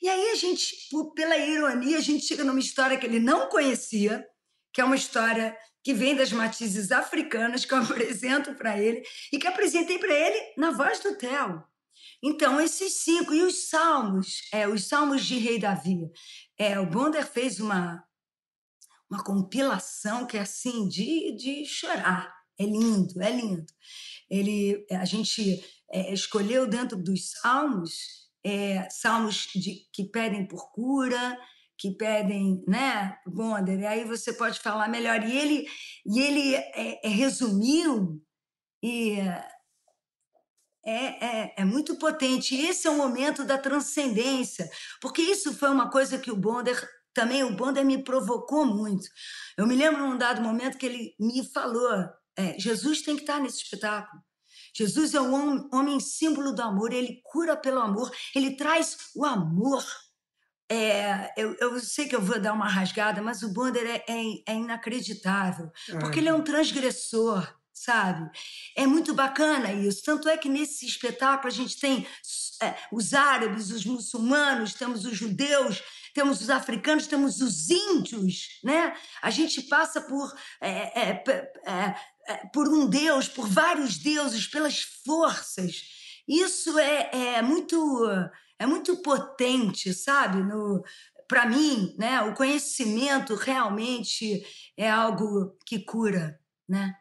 E 0.02 0.06
aí 0.06 0.32
a 0.32 0.34
gente, 0.34 0.76
pela 1.16 1.38
ironia, 1.38 1.96
a 1.96 2.02
gente 2.02 2.26
chega 2.26 2.44
numa 2.44 2.60
história 2.60 2.98
que 2.98 3.06
ele 3.06 3.18
não 3.18 3.48
conhecia, 3.48 4.22
que 4.74 4.82
é 4.82 4.84
uma 4.84 4.96
história 4.96 5.56
que 5.82 5.94
vem 5.94 6.14
das 6.14 6.30
matizes 6.34 6.92
africanas, 6.92 7.64
que 7.64 7.72
eu 7.72 7.78
apresento 7.80 8.54
para 8.54 8.78
ele 8.78 9.02
e 9.32 9.38
que 9.38 9.46
apresentei 9.46 9.98
para 9.98 10.12
ele 10.12 10.52
na 10.58 10.70
voz 10.70 11.00
do 11.00 11.16
Theo. 11.16 11.64
Então, 12.26 12.58
esses 12.58 12.94
cinco, 12.94 13.34
e 13.34 13.42
os 13.42 13.68
salmos, 13.68 14.48
é, 14.50 14.66
os 14.66 14.84
salmos 14.84 15.26
de 15.26 15.36
Rei 15.36 15.58
Davi. 15.58 16.10
É, 16.58 16.80
o 16.80 16.86
Bonder 16.86 17.26
fez 17.26 17.60
uma, 17.60 18.02
uma 19.10 19.22
compilação 19.22 20.26
que 20.26 20.38
é 20.38 20.40
assim, 20.40 20.88
de, 20.88 21.36
de 21.36 21.66
chorar. 21.66 22.34
É 22.58 22.64
lindo, 22.64 23.20
é 23.20 23.30
lindo. 23.30 23.66
Ele, 24.30 24.86
a 24.90 25.04
gente 25.04 25.62
é, 25.92 26.14
escolheu 26.14 26.66
dentro 26.66 26.96
dos 26.96 27.30
salmos, 27.32 27.92
é, 28.42 28.88
salmos 28.88 29.48
de, 29.54 29.86
que 29.92 30.04
pedem 30.04 30.48
por 30.48 30.72
cura, 30.72 31.38
que 31.76 31.90
pedem, 31.90 32.64
né, 32.66 33.18
Bonder, 33.26 33.80
e 33.80 33.86
aí 33.86 34.04
você 34.04 34.32
pode 34.32 34.60
falar 34.60 34.88
melhor. 34.88 35.22
E 35.22 35.36
ele, 35.36 35.66
e 36.06 36.20
ele 36.20 36.54
é, 36.54 37.06
é, 37.06 37.08
resumiu 37.08 38.18
e 38.82 39.18
é, 40.84 41.26
é, 41.26 41.54
é, 41.58 41.64
muito 41.64 41.96
potente. 41.96 42.54
Esse 42.54 42.86
é 42.86 42.90
o 42.90 42.96
momento 42.96 43.44
da 43.44 43.58
transcendência, 43.58 44.68
porque 45.00 45.22
isso 45.22 45.54
foi 45.54 45.68
uma 45.70 45.90
coisa 45.90 46.18
que 46.18 46.30
o 46.30 46.36
Bonder 46.36 46.88
também 47.12 47.44
o 47.44 47.54
Bonder 47.54 47.84
me 47.84 48.02
provocou 48.02 48.66
muito. 48.66 49.06
Eu 49.56 49.66
me 49.66 49.76
lembro 49.76 50.00
num 50.00 50.18
dado 50.18 50.42
momento 50.42 50.76
que 50.76 50.86
ele 50.86 51.14
me 51.18 51.44
falou: 51.52 52.08
é, 52.36 52.58
Jesus 52.58 53.02
tem 53.02 53.16
que 53.16 53.22
estar 53.22 53.40
nesse 53.40 53.58
espetáculo. 53.58 54.22
Jesus 54.76 55.14
é 55.14 55.20
o 55.20 55.32
homem, 55.32 55.68
homem 55.72 56.00
símbolo 56.00 56.52
do 56.52 56.60
amor, 56.60 56.92
ele 56.92 57.20
cura 57.22 57.56
pelo 57.56 57.80
amor, 57.80 58.10
ele 58.34 58.56
traz 58.56 58.96
o 59.14 59.24
amor 59.24 59.84
é, 60.70 61.32
eu, 61.36 61.54
eu, 61.60 61.78
sei 61.78 62.08
que 62.08 62.16
eu 62.16 62.22
vou 62.22 62.40
dar 62.40 62.52
uma 62.52 62.68
rasgada, 62.68 63.20
mas 63.20 63.42
o 63.42 63.52
Bonder 63.52 63.86
é, 63.86 64.04
é, 64.08 64.22
é 64.48 64.54
inacreditável, 64.54 65.70
porque 66.00 66.20
ele 66.20 66.28
é 66.28 66.34
um 66.34 66.42
transgressor, 66.42 67.46
sabe? 67.74 68.30
É 68.76 68.86
muito 68.86 69.12
bacana 69.12 69.72
isso. 69.72 70.02
Tanto 70.04 70.28
é 70.28 70.38
que 70.38 70.48
nesse 70.48 70.86
espetáculo 70.86 71.48
a 71.48 71.54
gente 71.54 71.78
tem 71.78 72.06
é, 72.62 72.74
os 72.92 73.12
árabes, 73.12 73.70
os 73.70 73.84
muçulmanos, 73.84 74.74
temos 74.74 75.04
os 75.04 75.16
judeus, 75.16 75.82
temos 76.14 76.40
os 76.40 76.48
africanos, 76.48 77.08
temos 77.08 77.40
os 77.40 77.68
índios, 77.68 78.60
né? 78.62 78.96
A 79.20 79.30
gente 79.30 79.62
passa 79.62 80.00
por, 80.00 80.32
é, 80.60 81.00
é, 81.00 81.24
é, 81.66 82.46
por 82.52 82.68
um 82.68 82.86
deus, 82.86 83.28
por 83.28 83.48
vários 83.48 83.98
deuses, 83.98 84.46
pelas 84.46 84.80
forças. 85.04 85.82
Isso 86.26 86.78
é, 86.78 87.10
é 87.36 87.42
muito 87.42 88.06
é 88.56 88.66
muito 88.66 88.96
potente, 88.98 89.92
sabe? 89.92 90.42
No, 90.42 90.82
para 91.28 91.46
mim, 91.46 91.94
né, 91.98 92.20
o 92.22 92.34
conhecimento 92.34 93.34
realmente 93.34 94.46
é 94.76 94.88
algo 94.88 95.56
que 95.66 95.80
cura, 95.80 96.38
né? 96.68 96.94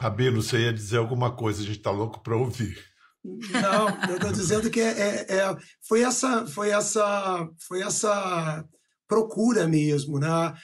Rabino, 0.00 0.42
você 0.42 0.58
ia 0.58 0.72
dizer 0.72 0.98
alguma 0.98 1.34
coisa, 1.34 1.62
a 1.62 1.64
gente 1.64 1.78
está 1.78 1.90
louco 1.90 2.22
para 2.22 2.36
ouvir. 2.36 2.76
Não, 3.24 3.88
eu 4.08 4.16
estou 4.16 4.32
dizendo 4.32 4.70
que 4.70 4.80
é, 4.80 4.90
é, 4.90 5.36
é, 5.36 5.56
foi 5.86 6.02
essa, 6.02 6.46
foi 6.46 6.70
essa, 6.70 7.48
foi 7.66 7.80
essa 7.80 8.64
procura 9.08 9.66
mesmo, 9.66 10.18
né? 10.18 10.54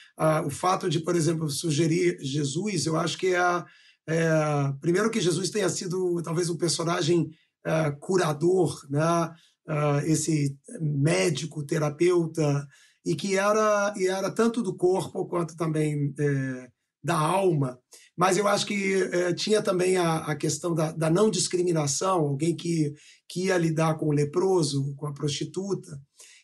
O 0.44 0.50
fato 0.50 0.90
de, 0.90 1.00
por 1.00 1.16
exemplo, 1.16 1.48
sugerir 1.48 2.18
Jesus, 2.20 2.86
eu 2.86 2.96
acho 2.96 3.16
que 3.16 3.34
é, 3.34 3.64
é 4.08 4.72
primeiro 4.80 5.10
que 5.10 5.20
Jesus 5.20 5.50
tenha 5.50 5.68
sido 5.68 6.20
talvez 6.22 6.50
um 6.50 6.56
personagem 6.56 7.30
é, 7.64 7.90
curador, 7.92 8.86
né? 8.90 9.34
uh, 9.70 10.04
esse 10.04 10.56
médico, 10.80 11.64
terapeuta, 11.64 12.66
e 13.04 13.14
que 13.14 13.36
era, 13.36 13.94
e 13.96 14.06
era 14.06 14.30
tanto 14.30 14.62
do 14.62 14.76
corpo 14.76 15.26
quanto 15.26 15.56
também 15.56 16.14
é, 16.18 16.68
da 17.02 17.18
alma. 17.18 17.78
Mas 18.20 18.36
eu 18.36 18.46
acho 18.46 18.66
que 18.66 19.02
é, 19.14 19.32
tinha 19.32 19.62
também 19.62 19.96
a, 19.96 20.18
a 20.18 20.36
questão 20.36 20.74
da, 20.74 20.92
da, 20.92 21.08
não 21.08 21.30
discriminação, 21.30 22.18
alguém 22.18 22.54
que, 22.54 22.92
que 23.26 23.46
ia 23.46 23.56
lidar 23.56 23.94
com 23.96 24.08
o 24.08 24.12
leproso, 24.12 24.94
com 24.96 25.06
a 25.06 25.14
prostituta. 25.14 25.98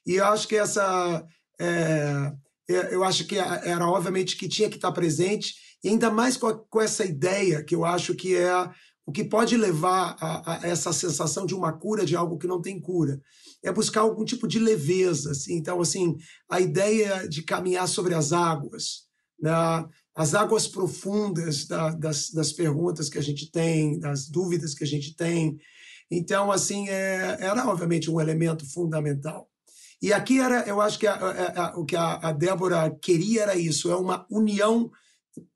E 0.07 0.15
eu 0.15 0.25
acho 0.25 0.49
que 0.49 0.57
essa. 0.57 1.23
É, 1.61 2.33
eu 2.67 3.05
acho 3.05 3.27
que 3.27 3.37
era 3.37 3.87
obviamente 3.87 4.39
que 4.39 4.49
tinha 4.49 4.71
que 4.71 4.77
estar 4.77 4.91
presente, 4.91 5.55
e 5.85 5.91
ainda 5.91 6.11
mais 6.11 6.39
com, 6.39 6.47
a, 6.47 6.55
com 6.55 6.81
essa 6.81 7.05
ideia 7.05 7.63
que 7.63 7.75
eu 7.75 7.85
acho 7.85 8.15
que 8.15 8.35
é 8.35 8.71
o 9.05 9.13
que 9.13 9.23
pode 9.23 9.55
levar 9.55 10.17
a, 10.19 10.55
a, 10.55 10.67
essa 10.67 10.95
sensação 10.95 11.45
de 11.45 11.55
uma 11.55 11.75
cura 11.75 12.07
de 12.07 12.17
algo 12.17 12.39
que 12.39 12.47
não 12.47 12.63
tem 12.63 12.81
cura 12.81 13.21
é 13.63 13.71
buscar 13.71 14.01
algum 14.01 14.25
tipo 14.25 14.49
de 14.49 14.59
leveza. 14.59 15.33
Assim. 15.33 15.59
Então, 15.59 15.79
assim, 15.83 16.17
a 16.51 16.59
ideia 16.59 17.29
de 17.29 17.43
caminhar 17.43 17.87
sobre 17.87 18.15
as 18.15 18.33
águas, 18.33 19.03
né? 19.39 19.53
As 20.17 20.35
águas 20.35 20.67
profundas 20.67 21.67
da, 21.67 21.91
das, 21.91 22.31
das 22.31 22.51
perguntas 22.51 23.11
que 23.11 23.19
a 23.19 23.23
gente 23.23 23.51
tem, 23.51 23.99
das 23.99 24.27
dúvidas 24.27 24.75
que 24.75 24.83
a 24.83 24.87
gente 24.87 25.15
tem. 25.15 25.59
Então, 26.11 26.51
assim, 26.51 26.89
é, 26.89 27.37
era 27.39 27.69
obviamente 27.69 28.11
um 28.11 28.19
elemento 28.19 28.65
fundamental. 28.73 29.47
E 30.01 30.15
aqui 30.15 30.41
era, 30.41 30.67
eu 30.67 30.81
acho 30.81 30.99
que 30.99 31.07
a, 31.07 31.15
a, 31.15 31.79
o 31.79 31.85
que 31.85 31.95
a, 31.97 32.33
Débora 32.33 32.91
queria 33.03 33.43
era 33.43 33.57
isso, 33.57 33.91
é 33.91 33.97
uma 33.97 34.27
união. 34.31 34.91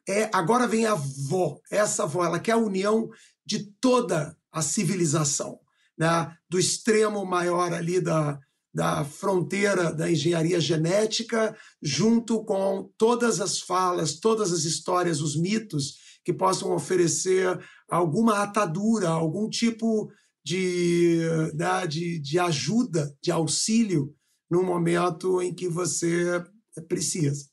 É, 0.07 0.29
agora 0.33 0.67
vem 0.67 0.85
a 0.85 0.93
avó, 0.93 1.59
essa 1.71 2.03
avó, 2.03 2.25
ela 2.25 2.39
quer 2.39 2.53
a 2.53 2.59
união 2.59 3.09
de 3.47 3.65
toda 3.81 4.37
a 4.53 4.61
civilização, 4.61 5.59
né? 5.97 6.35
do 6.51 6.59
extremo 6.59 7.25
maior 7.25 7.73
ali 7.73 7.99
da, 7.99 8.39
da 8.73 9.05
fronteira 9.05 9.93
da 9.93 10.11
engenharia 10.11 10.61
genética, 10.61 11.57
junto 11.83 12.45
com 12.45 12.91
todas 12.97 13.41
as 13.41 13.61
falas, 13.61 14.21
todas 14.21 14.53
as 14.53 14.65
histórias, 14.65 15.21
os 15.21 15.37
mitos 15.37 15.97
que 16.25 16.33
possam 16.33 16.73
oferecer 16.73 17.59
alguma 17.89 18.43
atadura, 18.43 19.09
algum 19.09 19.49
tipo 19.49 20.11
de, 20.45 21.21
né, 21.55 21.87
de, 21.87 22.19
de 22.21 22.39
ajuda, 22.39 23.15
de 23.23 23.31
auxílio 23.31 24.15
no 24.51 24.63
momento 24.63 25.41
em 25.43 25.55
que 25.55 25.69
você 25.69 26.43
precisa. 26.89 27.49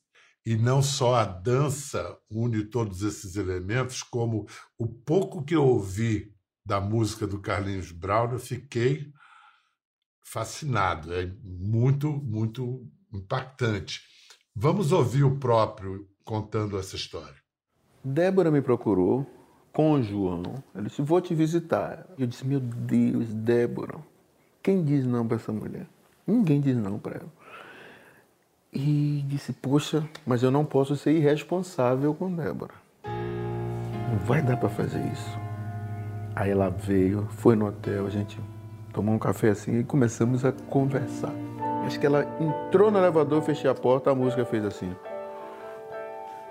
E 0.46 0.56
não 0.56 0.82
só 0.82 1.16
a 1.16 1.24
dança 1.24 2.16
une 2.30 2.64
todos 2.64 3.02
esses 3.02 3.36
elementos, 3.36 4.02
como 4.02 4.46
o 4.78 4.86
pouco 4.86 5.44
que 5.44 5.54
eu 5.54 5.64
ouvi 5.64 6.32
da 6.64 6.80
música 6.80 7.26
do 7.26 7.40
Carlinhos 7.40 7.92
Brown, 7.92 8.32
eu 8.32 8.38
fiquei 8.38 9.12
fascinado. 10.30 11.12
É 11.14 11.30
muito, 11.42 12.08
muito 12.08 12.86
impactante. 13.12 14.02
Vamos 14.54 14.92
ouvir 14.92 15.24
o 15.24 15.36
próprio 15.36 16.06
contando 16.24 16.78
essa 16.78 16.96
história. 16.96 17.36
Débora 18.04 18.50
me 18.50 18.60
procurou 18.60 19.26
com 19.72 19.92
o 19.92 20.02
João. 20.02 20.62
Ela 20.74 20.84
disse: 20.84 21.02
Vou 21.02 21.20
te 21.20 21.34
visitar. 21.34 22.06
Eu 22.18 22.26
disse: 22.26 22.46
Meu 22.46 22.60
Deus, 22.60 23.32
Débora, 23.32 23.98
quem 24.62 24.84
diz 24.84 25.06
não 25.06 25.26
para 25.26 25.36
essa 25.36 25.52
mulher? 25.52 25.86
Ninguém 26.26 26.60
diz 26.60 26.76
não 26.76 26.98
para 26.98 27.16
ela. 27.16 27.32
E 28.72 29.24
disse: 29.26 29.52
Poxa, 29.52 30.08
mas 30.26 30.42
eu 30.42 30.50
não 30.50 30.64
posso 30.64 30.94
ser 30.96 31.12
irresponsável 31.12 32.14
com 32.14 32.34
Débora. 32.34 32.74
Não 33.04 34.18
vai 34.26 34.42
dar 34.42 34.56
para 34.56 34.68
fazer 34.68 35.04
isso. 35.12 35.38
Aí 36.34 36.50
ela 36.50 36.68
veio, 36.68 37.26
foi 37.30 37.56
no 37.56 37.66
hotel, 37.66 38.06
a 38.06 38.10
gente 38.10 38.38
tomou 38.98 39.14
um 39.14 39.18
café 39.18 39.50
assim 39.50 39.78
e 39.78 39.84
começamos 39.84 40.44
a 40.44 40.50
conversar. 40.50 41.32
Acho 41.86 42.00
que 42.00 42.06
ela 42.06 42.24
entrou 42.40 42.90
no 42.90 42.98
elevador, 42.98 43.40
fechei 43.42 43.70
a 43.70 43.74
porta, 43.74 44.10
a 44.10 44.14
música 44.14 44.44
fez 44.44 44.64
assim. 44.64 44.92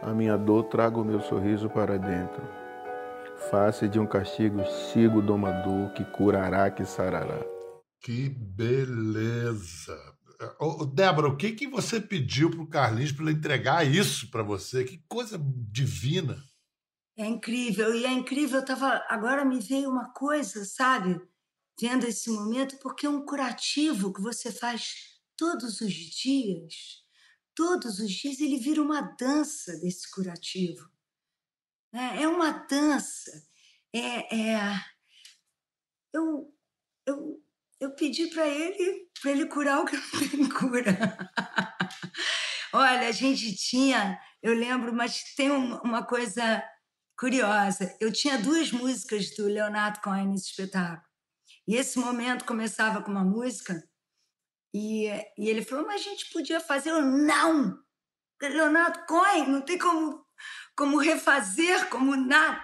A 0.01 0.13
minha 0.13 0.37
dor 0.37 0.63
traga 0.63 0.97
o 0.97 1.03
meu 1.03 1.19
sorriso 1.19 1.69
para 1.69 1.99
dentro. 1.99 2.41
Face 3.51 3.89
de 3.89 3.99
um 3.99 4.07
castigo, 4.07 4.65
sigo 4.93 5.19
o 5.19 5.21
domador 5.21 5.91
que 5.91 6.05
curará, 6.05 6.71
que 6.71 6.85
sarará. 6.85 7.45
Que 7.99 8.29
beleza! 8.29 9.97
Ô, 10.57 10.85
Débora, 10.85 11.27
o 11.27 11.35
que, 11.35 11.51
que 11.51 11.67
você 11.67 11.99
pediu 11.99 12.49
para 12.49 12.61
o 12.61 12.67
Carlinhos 12.67 13.11
para 13.11 13.25
ele 13.25 13.33
entregar 13.33 13.85
isso 13.85 14.31
para 14.31 14.41
você? 14.41 14.85
Que 14.85 15.03
coisa 15.09 15.37
divina. 15.69 16.37
É 17.17 17.25
incrível, 17.25 17.93
e 17.93 18.05
é 18.05 18.11
incrível, 18.13 18.63
tava, 18.63 19.03
agora 19.09 19.43
me 19.43 19.59
veio 19.59 19.89
uma 19.89 20.13
coisa, 20.13 20.63
sabe? 20.63 21.19
Vendo 21.79 22.05
esse 22.05 22.29
momento, 22.29 22.77
porque 22.79 23.05
é 23.05 23.09
um 23.09 23.23
curativo 23.23 24.11
que 24.11 24.21
você 24.21 24.51
faz 24.51 25.17
todos 25.35 25.79
os 25.79 25.93
dias, 25.93 27.03
todos 27.53 27.99
os 27.99 28.11
dias 28.11 28.39
ele 28.39 28.57
vira 28.57 28.81
uma 28.81 29.01
dança 29.01 29.77
desse 29.79 30.09
curativo. 30.11 30.89
É, 31.93 32.23
é 32.23 32.27
uma 32.27 32.51
dança. 32.51 33.31
É, 33.93 34.35
é... 34.35 34.85
Eu, 36.13 36.53
eu, 37.05 37.43
eu 37.79 37.95
pedi 37.95 38.27
para 38.27 38.47
ele, 38.47 39.09
para 39.21 39.31
ele 39.31 39.45
curar 39.45 39.81
o 39.81 39.85
que 39.85 39.95
não 39.95 40.29
tem 40.29 40.49
cura. 40.49 41.31
Olha, 42.73 43.07
a 43.07 43.11
gente 43.11 43.55
tinha, 43.55 44.19
eu 44.41 44.53
lembro, 44.53 44.93
mas 44.93 45.23
tem 45.35 45.49
uma 45.51 46.03
coisa 46.03 46.63
curiosa. 47.17 47.95
Eu 47.99 48.11
tinha 48.11 48.37
duas 48.37 48.71
músicas 48.71 49.35
do 49.35 49.45
Leonardo 49.45 50.01
Cohen 50.01 50.27
nesse 50.27 50.49
espetáculo. 50.49 51.06
E 51.67 51.75
esse 51.75 51.99
momento 51.99 52.45
começava 52.45 53.01
com 53.01 53.11
uma 53.11 53.23
música 53.23 53.83
e, 54.73 55.07
e 55.37 55.49
ele 55.49 55.63
falou, 55.63 55.85
mas 55.85 56.01
a 56.01 56.03
gente 56.03 56.31
podia 56.31 56.59
fazer. 56.59 56.91
Eu, 56.91 57.01
não! 57.01 57.77
Leonardo 58.41 59.05
Cohen, 59.07 59.49
não 59.49 59.61
tem 59.61 59.77
como, 59.77 60.23
como 60.75 60.97
refazer, 60.97 61.89
como 61.89 62.15
nada. 62.15 62.63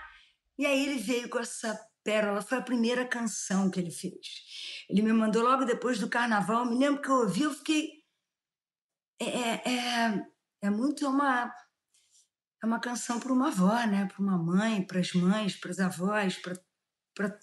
E 0.58 0.66
aí 0.66 0.86
ele 0.86 1.00
veio 1.00 1.30
com 1.30 1.40
essa 1.40 1.78
pérola, 2.04 2.42
foi 2.42 2.60
a 2.60 2.64
primeira 2.64 3.08
canção 3.08 3.72
que 3.72 3.80
ele 3.80 3.90
fez. 3.90 4.86
Ele 4.88 5.02
me 5.02 5.12
mandou 5.12 5.42
logo 5.42 5.66
depois 5.66 6.00
do 6.00 6.10
carnaval, 6.10 6.66
me 6.66 6.78
lembro 6.78 7.02
que 7.02 7.10
eu 7.10 7.16
ouvi, 7.16 7.44
eu 7.44 7.54
fiquei. 7.54 8.04
É, 9.20 9.26
é, 9.26 9.62
é, 9.66 10.26
é 10.64 10.70
muito 10.70 11.08
uma 11.08 11.52
é 12.62 12.66
uma 12.66 12.80
canção 12.80 13.20
para 13.20 13.34
uma 13.34 13.50
avó, 13.50 13.76
né? 13.86 14.08
Para 14.08 14.22
uma 14.22 14.38
mãe, 14.38 14.86
para 14.86 15.00
as 15.00 15.12
mães, 15.12 15.56
para 15.56 15.72
as 15.72 15.80
avós, 15.80 16.38
para 16.38 17.38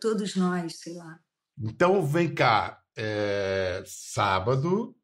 todos 0.00 0.36
nós, 0.36 0.80
sei 0.80 0.94
lá. 0.94 1.18
Então 1.58 2.04
vem 2.04 2.34
cá, 2.34 2.82
é, 2.96 3.82
sábado, 3.86 4.96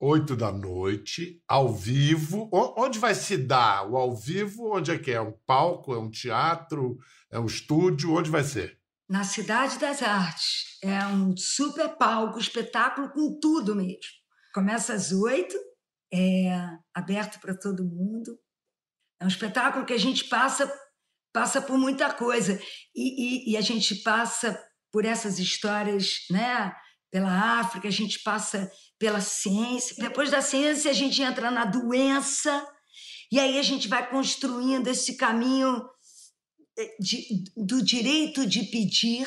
oito 0.00 0.34
da 0.34 0.50
noite, 0.50 1.40
ao 1.46 1.72
vivo. 1.72 2.50
Onde 2.52 2.98
vai 2.98 3.14
se 3.14 3.36
dar 3.36 3.88
o 3.88 3.96
ao 3.96 4.16
vivo? 4.16 4.76
Onde 4.76 4.90
é 4.90 4.98
que 4.98 5.12
é? 5.12 5.20
Um 5.20 5.32
palco? 5.46 5.94
É 5.94 5.98
um 5.98 6.10
teatro? 6.10 6.98
É 7.30 7.38
um 7.38 7.46
estúdio? 7.46 8.14
Onde 8.14 8.30
vai 8.30 8.42
ser? 8.42 8.78
Na 9.08 9.24
Cidade 9.24 9.78
das 9.78 10.02
Artes. 10.02 10.78
É 10.82 11.06
um 11.06 11.36
super 11.36 11.96
palco, 11.96 12.38
espetáculo 12.38 13.10
com 13.10 13.38
tudo 13.38 13.76
mesmo. 13.76 14.00
Começa 14.52 14.92
às 14.92 15.12
oito, 15.12 15.56
é 16.12 16.50
aberto 16.92 17.40
para 17.40 17.56
todo 17.56 17.84
mundo. 17.84 18.38
É 19.20 19.24
um 19.24 19.28
espetáculo 19.28 19.86
que 19.86 19.92
a 19.92 19.98
gente 19.98 20.24
passa 20.24 20.70
passa 21.32 21.60
por 21.60 21.78
muita 21.78 22.12
coisa 22.12 22.60
e, 22.94 23.48
e, 23.48 23.52
e, 23.52 23.56
a 23.56 23.60
gente 23.60 23.96
passa 23.96 24.60
por 24.92 25.04
essas 25.04 25.38
histórias, 25.38 26.26
né? 26.30 26.72
Pela 27.10 27.60
África, 27.60 27.88
a 27.88 27.90
gente 27.90 28.20
passa 28.20 28.70
pela 28.98 29.20
ciência. 29.20 29.96
Depois 29.98 30.30
da 30.30 30.40
ciência, 30.40 30.90
a 30.90 30.94
gente 30.94 31.20
entra 31.20 31.50
na 31.50 31.64
doença 31.64 32.66
e 33.30 33.38
aí 33.38 33.58
a 33.58 33.62
gente 33.62 33.88
vai 33.88 34.08
construindo 34.08 34.88
esse 34.88 35.16
caminho 35.16 35.82
eh, 36.78 36.96
de, 37.00 37.44
do 37.56 37.82
direito 37.82 38.46
de 38.46 38.64
pedir 38.64 39.26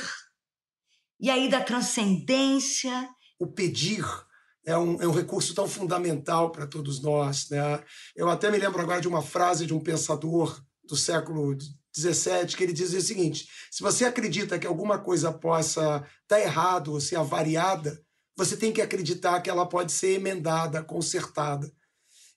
e 1.20 1.30
aí 1.30 1.50
da 1.50 1.62
transcendência. 1.62 3.10
O 3.40 3.48
pedir 3.48 4.06
é 4.66 4.78
um, 4.78 5.02
é 5.02 5.08
um 5.08 5.12
recurso 5.12 5.54
tão 5.54 5.68
fundamental 5.68 6.52
para 6.52 6.68
todos 6.68 7.02
nós. 7.02 7.50
Né? 7.50 7.84
Eu 8.16 8.30
até 8.30 8.50
me 8.50 8.58
lembro 8.58 8.82
agora 8.82 9.02
de 9.02 9.08
uma 9.08 9.22
frase 9.22 9.66
de 9.66 9.74
um 9.74 9.80
pensador 9.80 10.64
do 10.84 10.96
século 10.96 11.56
XVII 12.00 12.48
que 12.56 12.64
ele 12.64 12.74
dizia 12.74 13.00
o 13.00 13.02
seguinte: 13.02 13.48
se 13.72 13.82
você 13.82 14.06
acredita 14.06 14.60
que 14.60 14.68
alguma 14.68 15.00
coisa 15.00 15.32
possa 15.32 16.06
estar 16.24 16.40
errado 16.40 16.92
ou 16.92 17.02
ser 17.02 17.16
avariada, 17.16 18.02
você 18.36 18.58
tem 18.58 18.74
que 18.74 18.82
acreditar 18.82 19.42
que 19.42 19.50
ela 19.50 19.68
pode 19.68 19.92
ser 19.92 20.14
emendada, 20.16 20.84
consertada. 20.84 21.72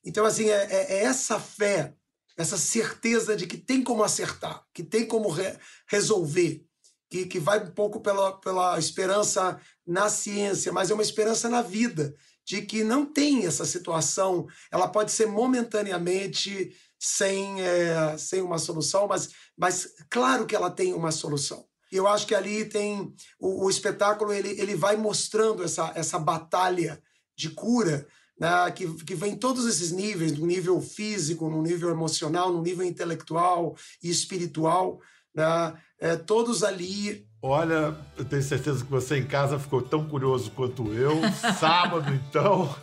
Então, 0.03 0.25
assim, 0.25 0.49
é, 0.49 0.65
é, 0.71 0.93
é 0.93 1.03
essa 1.03 1.39
fé, 1.39 1.93
essa 2.37 2.57
certeza 2.57 3.35
de 3.35 3.45
que 3.45 3.57
tem 3.57 3.83
como 3.83 4.03
acertar, 4.03 4.63
que 4.73 4.83
tem 4.83 5.05
como 5.05 5.29
re 5.29 5.57
resolver, 5.87 6.65
que, 7.09 7.25
que 7.25 7.39
vai 7.39 7.61
um 7.61 7.71
pouco 7.71 7.99
pela, 7.99 8.31
pela 8.39 8.79
esperança 8.79 9.59
na 9.85 10.09
ciência, 10.09 10.71
mas 10.71 10.89
é 10.89 10.93
uma 10.93 11.03
esperança 11.03 11.49
na 11.49 11.61
vida, 11.61 12.15
de 12.45 12.61
que 12.61 12.83
não 12.83 13.05
tem 13.05 13.45
essa 13.45 13.65
situação, 13.65 14.47
ela 14.71 14.87
pode 14.87 15.11
ser 15.11 15.27
momentaneamente 15.27 16.75
sem, 16.99 17.61
é, 17.61 18.17
sem 18.17 18.41
uma 18.41 18.57
solução, 18.57 19.07
mas, 19.07 19.29
mas 19.57 19.93
claro 20.09 20.45
que 20.45 20.55
ela 20.55 20.69
tem 20.69 20.93
uma 20.93 21.11
solução. 21.11 21.65
E 21.91 21.95
eu 21.95 22.07
acho 22.07 22.27
que 22.27 22.35
ali 22.35 22.65
tem 22.65 23.13
o, 23.39 23.65
o 23.65 23.69
espetáculo, 23.69 24.33
ele, 24.33 24.49
ele 24.59 24.75
vai 24.75 24.95
mostrando 24.97 25.63
essa, 25.63 25.91
essa 25.95 26.19
batalha 26.19 27.01
de 27.35 27.49
cura 27.49 28.05
né, 28.39 28.71
que, 28.71 28.87
que 29.03 29.15
vem 29.15 29.33
em 29.33 29.37
todos 29.37 29.65
esses 29.65 29.91
níveis, 29.91 30.37
no 30.37 30.45
nível 30.45 30.79
físico, 30.81 31.49
no 31.49 31.61
nível 31.61 31.89
emocional, 31.89 32.51
no 32.51 32.61
nível 32.61 32.85
intelectual 32.85 33.75
e 34.03 34.09
espiritual, 34.09 34.99
né, 35.33 35.73
é, 35.99 36.15
todos 36.15 36.63
ali. 36.63 37.27
Olha, 37.41 37.95
eu 38.17 38.25
tenho 38.25 38.43
certeza 38.43 38.83
que 38.83 38.91
você 38.91 39.17
em 39.17 39.25
casa 39.25 39.57
ficou 39.57 39.81
tão 39.81 40.03
curioso 40.03 40.51
quanto 40.51 40.91
eu. 40.93 41.21
Sábado, 41.57 42.13
então. 42.13 42.75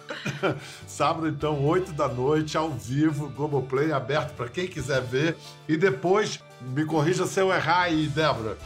Sábado, 0.87 1.29
então, 1.29 1.63
8 1.63 1.93
da 1.93 2.09
noite, 2.09 2.57
ao 2.57 2.71
vivo, 2.71 3.29
Globoplay, 3.29 3.93
aberto 3.93 4.35
para 4.35 4.49
quem 4.49 4.67
quiser 4.67 5.03
ver. 5.03 5.37
E 5.69 5.77
depois, 5.77 6.43
me 6.63 6.87
corrija 6.87 7.27
se 7.27 7.39
eu 7.39 7.53
errar 7.53 7.83
aí, 7.83 8.07
Débora. 8.07 8.57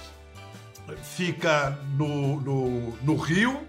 Fica 1.03 1.77
no, 1.97 2.41
no, 2.41 2.97
no 3.03 3.17
Rio, 3.17 3.61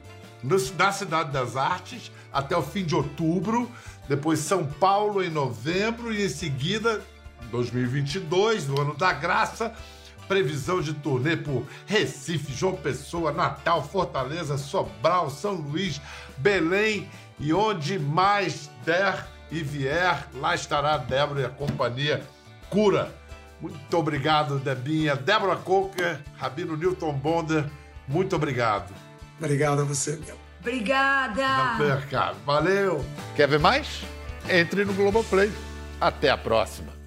no, 0.44 0.58
na 0.78 0.92
Cidade 0.92 1.32
das 1.32 1.58
Artes, 1.58 2.12
até 2.32 2.56
o 2.56 2.62
fim 2.62 2.86
de 2.86 2.94
outubro. 2.94 3.70
Depois, 4.08 4.38
São 4.40 4.64
Paulo 4.64 5.24
em 5.24 5.30
novembro. 5.32 6.14
E 6.14 6.24
em 6.24 6.30
seguida, 6.30 7.02
2022, 7.50 8.68
no 8.68 8.80
ano 8.80 8.96
da 8.96 9.12
graça 9.12 9.74
previsão 10.32 10.80
de 10.80 10.94
turnê 10.94 11.36
por 11.36 11.66
Recife, 11.86 12.54
João 12.54 12.74
Pessoa, 12.74 13.34
Natal, 13.34 13.84
Fortaleza, 13.84 14.58
Sobral, 14.58 15.30
São 15.30 15.56
Luís, 15.56 16.00
Belém 16.38 17.10
e 17.38 17.52
onde 17.52 18.00
mais 18.00 18.72
der 18.86 19.28
e 19.52 19.62
vier, 19.62 20.26
lá 20.36 20.56
estará 20.56 20.94
a 20.94 20.98
Débora 20.98 21.42
e 21.42 21.46
a 21.46 21.50
companhia 21.50 22.24
Cura. 22.70 23.14
Muito 23.60 23.98
obrigado, 23.98 24.58
Debinha. 24.58 25.18
Débora 25.18 25.58
Coker, 25.58 26.22
Rabino 26.38 26.78
Newton 26.78 27.12
Bonder, 27.12 27.66
muito 28.08 28.34
obrigado. 28.34 28.94
Obrigado 29.38 29.82
a 29.82 29.84
você, 29.84 30.16
meu. 30.26 30.38
Obrigada. 30.62 31.46
Não 31.46 31.78
perca. 31.78 32.34
Valeu. 32.46 33.04
Quer 33.36 33.50
ver 33.50 33.60
mais? 33.60 34.02
Entre 34.50 34.86
no 34.86 34.94
Globoplay. 34.94 35.52
Até 36.00 36.30
a 36.30 36.38
próxima. 36.38 37.01